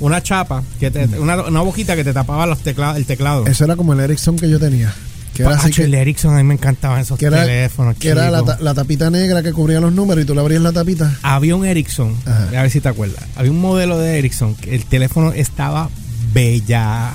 una 0.00 0.22
chapa, 0.22 0.62
que 0.80 0.90
te- 0.90 1.06
una, 1.18 1.42
una 1.42 1.60
boquita 1.60 1.94
que 1.96 2.04
te 2.04 2.12
tapaba 2.12 2.46
los 2.46 2.60
tecla- 2.62 2.96
el 2.96 3.06
teclado. 3.06 3.46
Eso 3.46 3.64
era 3.64 3.76
como 3.76 3.92
el 3.92 4.00
Ericsson 4.00 4.36
que 4.36 4.48
yo 4.50 4.58
tenía. 4.58 4.92
Que 5.34 5.42
era 5.42 5.56
así 5.56 5.82
el 5.82 5.92
Ericsson, 5.94 6.34
a 6.34 6.36
mí 6.38 6.44
me 6.44 6.54
encantaban 6.54 7.00
esos 7.00 7.18
que 7.18 7.26
era, 7.26 7.40
teléfonos. 7.44 7.96
que 7.96 8.08
era 8.08 8.30
la, 8.30 8.56
la 8.60 8.72
tapita 8.74 9.10
negra 9.10 9.42
que 9.42 9.52
cubría 9.52 9.80
los 9.80 9.92
números 9.92 10.22
y 10.22 10.26
tú 10.26 10.32
le 10.34 10.40
abrías 10.40 10.62
la 10.62 10.70
tapita. 10.72 11.12
Había 11.22 11.56
un 11.56 11.64
Ericsson, 11.66 12.14
Ajá. 12.24 12.48
a 12.56 12.62
ver 12.62 12.70
si 12.70 12.80
te 12.80 12.88
acuerdas. 12.88 13.24
Había 13.34 13.50
un 13.50 13.60
modelo 13.60 13.98
de 13.98 14.18
Ericsson 14.20 14.54
que 14.54 14.74
el 14.76 14.84
teléfono 14.84 15.32
estaba 15.32 15.90
bella 16.32 17.12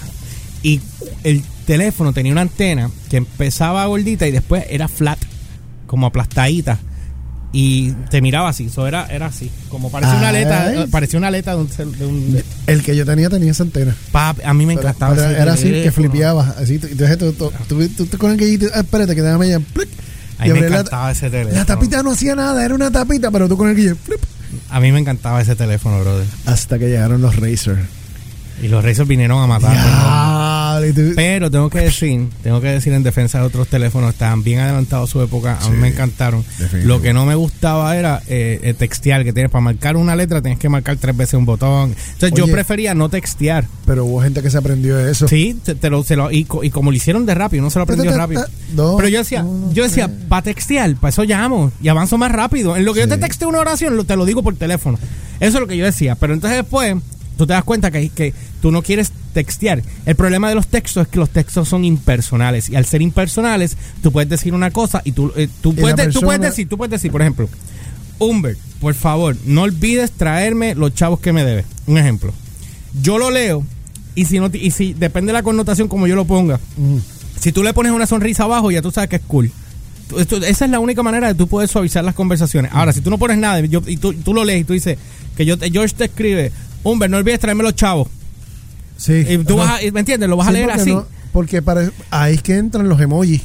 y 0.63 0.81
el 1.23 1.43
teléfono 1.65 2.11
tenía 2.11 2.31
una 2.33 2.41
antena 2.41 2.89
que 3.09 3.17
empezaba 3.17 3.85
gordita 3.85 4.27
y 4.27 4.31
después 4.31 4.65
era 4.69 4.87
flat, 4.89 5.19
como 5.87 6.07
aplastadita. 6.07 6.77
Y 7.51 7.91
te 8.11 8.21
miraba 8.21 8.49
así, 8.49 8.65
eso 8.67 8.85
era, 8.87 9.07
era 9.07 9.25
así, 9.25 9.49
como 9.69 9.89
parecía 9.89 10.15
una 10.17 10.29
aleta, 10.29 10.71
eh, 10.83 10.87
parecía 10.91 11.17
una 11.17 11.29
aleta 11.29 11.55
de 11.55 11.61
un, 11.61 11.67
cel- 11.67 11.91
de 11.95 12.05
un- 12.05 12.43
El 12.67 12.83
que 12.83 12.95
yo 12.95 13.05
tenía 13.07 13.27
tenía 13.29 13.49
esa 13.51 13.63
antena. 13.63 13.95
A 14.13 14.53
mí 14.53 14.67
me 14.67 14.75
Pero- 14.75 14.87
encantaba. 14.89 15.15
pero 15.15 15.29
era 15.31 15.53
así 15.53 15.71
que 15.71 15.91
flipeabas. 15.91 16.57
Así, 16.57 16.75
entonces 16.75 17.17
tú, 17.17 17.33
tú, 17.33 17.51
tú, 17.67 17.87
tú- 17.89 18.05
tú 18.05 18.17
con 18.19 18.31
el 18.31 18.37
que 18.37 18.69
ah, 18.75 18.81
espérate 18.81 19.15
que 19.15 19.23
déjame 19.23 19.49
ya. 19.49 19.55
A 19.55 19.59
mí 19.59 19.65
me 20.43 20.49
abrí 20.51 20.61
la- 20.61 20.67
encantaba 20.67 21.11
ese 21.11 21.29
teléfono. 21.31 21.55
La 21.55 21.65
tapita 21.65 22.03
no 22.03 22.11
hacía 22.11 22.35
nada, 22.35 22.63
era 22.63 22.75
una 22.75 22.91
tapita, 22.91 23.31
pero 23.31 23.47
tú 23.49 23.57
con 23.57 23.67
el 23.69 23.75
flip. 23.75 23.97
A 24.69 24.79
mí 24.79 24.91
me 24.91 24.99
encantaba 24.99 25.41
ese 25.41 25.55
teléfono, 25.55 25.99
brother. 26.01 26.27
Hasta 26.45 26.77
que 26.77 26.87
llegaron 26.87 27.19
los 27.21 27.35
Razer. 27.35 27.77
Y 28.61 28.67
los 28.67 28.83
Razor 28.83 29.07
vinieron 29.07 29.41
a 29.41 29.47
matar. 29.47 29.75
Tú- 30.81 31.13
Pero 31.15 31.51
tengo 31.51 31.69
que 31.69 31.79
decir, 31.79 32.27
tengo 32.43 32.59
que 32.61 32.67
decir 32.67 32.93
en 32.93 33.03
defensa 33.03 33.39
de 33.39 33.45
otros 33.45 33.67
teléfonos, 33.67 34.11
estaban 34.13 34.43
bien 34.43 34.59
adelantados 34.59 35.09
su 35.09 35.21
época, 35.21 35.57
a 35.61 35.69
mí 35.69 35.75
Sí, 35.75 35.81
me 35.81 35.87
encantaron. 35.89 36.43
Lo 36.83 37.01
que 37.01 37.13
no 37.13 37.25
me 37.25 37.35
gustaba 37.35 37.95
era 37.97 38.21
eh, 38.27 38.73
textear, 38.77 39.23
que 39.23 39.33
tienes 39.33 39.51
para 39.51 39.61
marcar 39.61 39.97
una 39.97 40.15
letra 40.15 40.41
tienes 40.41 40.59
que 40.59 40.69
marcar 40.69 40.97
tres 40.97 41.15
veces 41.15 41.35
un 41.35 41.45
botón. 41.45 41.95
Entonces 42.13 42.31
yo 42.37 42.45
Oye. 42.45 42.53
prefería 42.53 42.93
no 42.93 43.09
textear. 43.09 43.65
Pero 43.85 44.05
hubo 44.05 44.21
gente 44.21 44.41
que 44.41 44.49
se 44.51 44.57
aprendió 44.57 44.95
de 44.97 45.11
eso. 45.11 45.27
Sí, 45.27 45.57
te, 45.63 45.75
te 45.75 45.89
lo, 45.89 46.03
se 46.03 46.15
lo- 46.15 46.31
y, 46.31 46.47
y 46.63 46.69
como 46.69 46.91
lo 46.91 46.97
hicieron 46.97 47.25
de 47.25 47.33
rápido, 47.35 47.63
no 47.63 47.69
se 47.69 47.79
lo 47.79 47.83
aprendió 47.83 48.15
rápido. 48.15 48.45
Pero 48.75 49.07
yo 49.07 49.19
decía, 49.19 49.45
yo 49.73 49.83
decía, 49.83 50.09
para 50.29 50.43
textear, 50.43 50.95
para 50.95 51.09
eso 51.09 51.23
llamo 51.23 51.71
y 51.81 51.87
avanzo 51.87 52.17
más 52.17 52.31
rápido. 52.31 52.75
En 52.77 52.85
lo 52.85 52.93
que 52.93 53.01
yo 53.01 53.07
te 53.07 53.17
texte 53.17 53.45
una 53.45 53.59
oración, 53.59 53.95
lo- 53.97 54.03
te 54.03 54.15
lo 54.15 54.25
digo 54.25 54.43
por 54.43 54.55
teléfono. 54.55 54.97
Eso 55.39 55.57
es 55.57 55.61
lo 55.61 55.67
que 55.67 55.77
yo 55.77 55.85
decía. 55.85 56.15
Pero 56.15 56.33
entonces 56.33 56.57
después, 56.57 56.95
tú 57.37 57.47
te 57.47 57.53
das 57.53 57.63
cuenta 57.63 57.89
que, 57.91 58.09
que 58.09 58.33
tú 58.61 58.71
no 58.71 58.81
quieres 58.83 59.11
textear. 59.33 59.81
El 60.05 60.15
problema 60.15 60.49
de 60.49 60.55
los 60.55 60.67
textos 60.67 61.03
es 61.03 61.07
que 61.09 61.19
los 61.19 61.29
textos 61.29 61.67
son 61.69 61.85
impersonales. 61.85 62.69
Y 62.69 62.75
al 62.75 62.85
ser 62.85 63.01
impersonales, 63.01 63.77
tú 64.01 64.11
puedes 64.11 64.29
decir 64.29 64.53
una 64.53 64.71
cosa 64.71 65.01
y 65.05 65.11
tú, 65.11 65.31
eh, 65.35 65.47
tú, 65.61 65.73
puedes, 65.75 65.95
de- 65.95 66.07
tú 66.11 66.21
puedes 66.21 66.41
decir, 66.41 66.67
tú 66.69 66.77
puedes 66.77 66.91
decir, 66.91 67.11
por 67.11 67.21
ejemplo, 67.21 67.49
Humbert, 68.19 68.59
por 68.81 68.93
favor, 68.93 69.35
no 69.45 69.61
olvides 69.63 70.11
traerme 70.11 70.75
los 70.75 70.93
chavos 70.93 71.19
que 71.19 71.31
me 71.33 71.43
debes. 71.45 71.65
Un 71.87 71.97
ejemplo. 71.97 72.33
Yo 73.01 73.17
lo 73.17 73.31
leo 73.31 73.63
y 74.15 74.25
si 74.25 74.39
no 74.39 74.49
te- 74.51 74.57
y 74.57 74.71
si 74.71 74.93
depende 74.93 75.29
de 75.31 75.33
la 75.33 75.43
connotación 75.43 75.87
como 75.87 76.07
yo 76.07 76.15
lo 76.15 76.25
ponga, 76.25 76.59
Mm. 76.77 76.97
si 77.39 77.51
tú 77.51 77.63
le 77.63 77.73
pones 77.73 77.91
una 77.91 78.05
sonrisa 78.07 78.43
abajo, 78.43 78.71
ya 78.71 78.81
tú 78.81 78.91
sabes 78.91 79.09
que 79.09 79.15
es 79.17 79.21
cool. 79.27 79.51
Esto- 80.17 80.37
esa 80.37 80.65
es 80.65 80.71
la 80.71 80.79
única 80.79 81.03
manera 81.03 81.27
de 81.27 81.35
tú 81.35 81.47
poder 81.47 81.69
suavizar 81.69 82.03
las 82.03 82.15
conversaciones. 82.15 82.71
Ahora, 82.73 82.91
si 82.93 83.01
tú 83.01 83.09
no 83.11 83.17
pones 83.19 83.37
nada 83.37 83.59
yo- 83.61 83.83
y 83.85 83.97
tú, 83.97 84.13
tú 84.13 84.33
lo 84.33 84.43
lees 84.43 84.61
y 84.61 84.63
tú 84.63 84.73
dices 84.73 84.97
que 85.37 85.45
yo, 85.45 85.57
te- 85.57 85.69
George 85.71 85.93
te 85.95 86.05
escribe, 86.05 86.51
Humber, 86.83 87.09
no 87.09 87.17
olvides 87.17 87.39
traerme 87.39 87.63
los 87.63 87.75
chavos. 87.75 88.07
Sí. 88.99 89.25
Y 89.27 89.37
tú 89.39 89.59
Ajá. 89.61 89.73
vas 89.73 89.81
a, 89.81 89.91
¿me 89.91 89.99
entiendes? 90.01 90.29
Lo 90.29 90.35
vas 90.37 90.47
a 90.49 90.51
leer 90.51 90.67
porque 90.67 90.81
así. 90.81 90.93
no- 90.93 91.07
porque 91.31 91.61
para, 91.61 91.89
ahí 92.11 92.35
es 92.35 92.43
que 92.43 92.57
entran 92.57 92.87
los 92.89 92.99
emojis. 92.99 93.41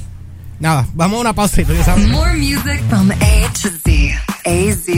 Nada, 0.60 0.86
vamos 0.94 1.18
a 1.18 1.20
una 1.20 1.32
pausa 1.34 1.60
y 1.60 1.64
tú 1.64 1.72
sabes. 1.84 2.06
More 2.08 2.34
music 2.34 2.82
from 2.88 3.10
A 3.10 3.52
to 3.62 3.68
Z. 3.84 4.22
A 4.46 4.74
Z 4.74 4.92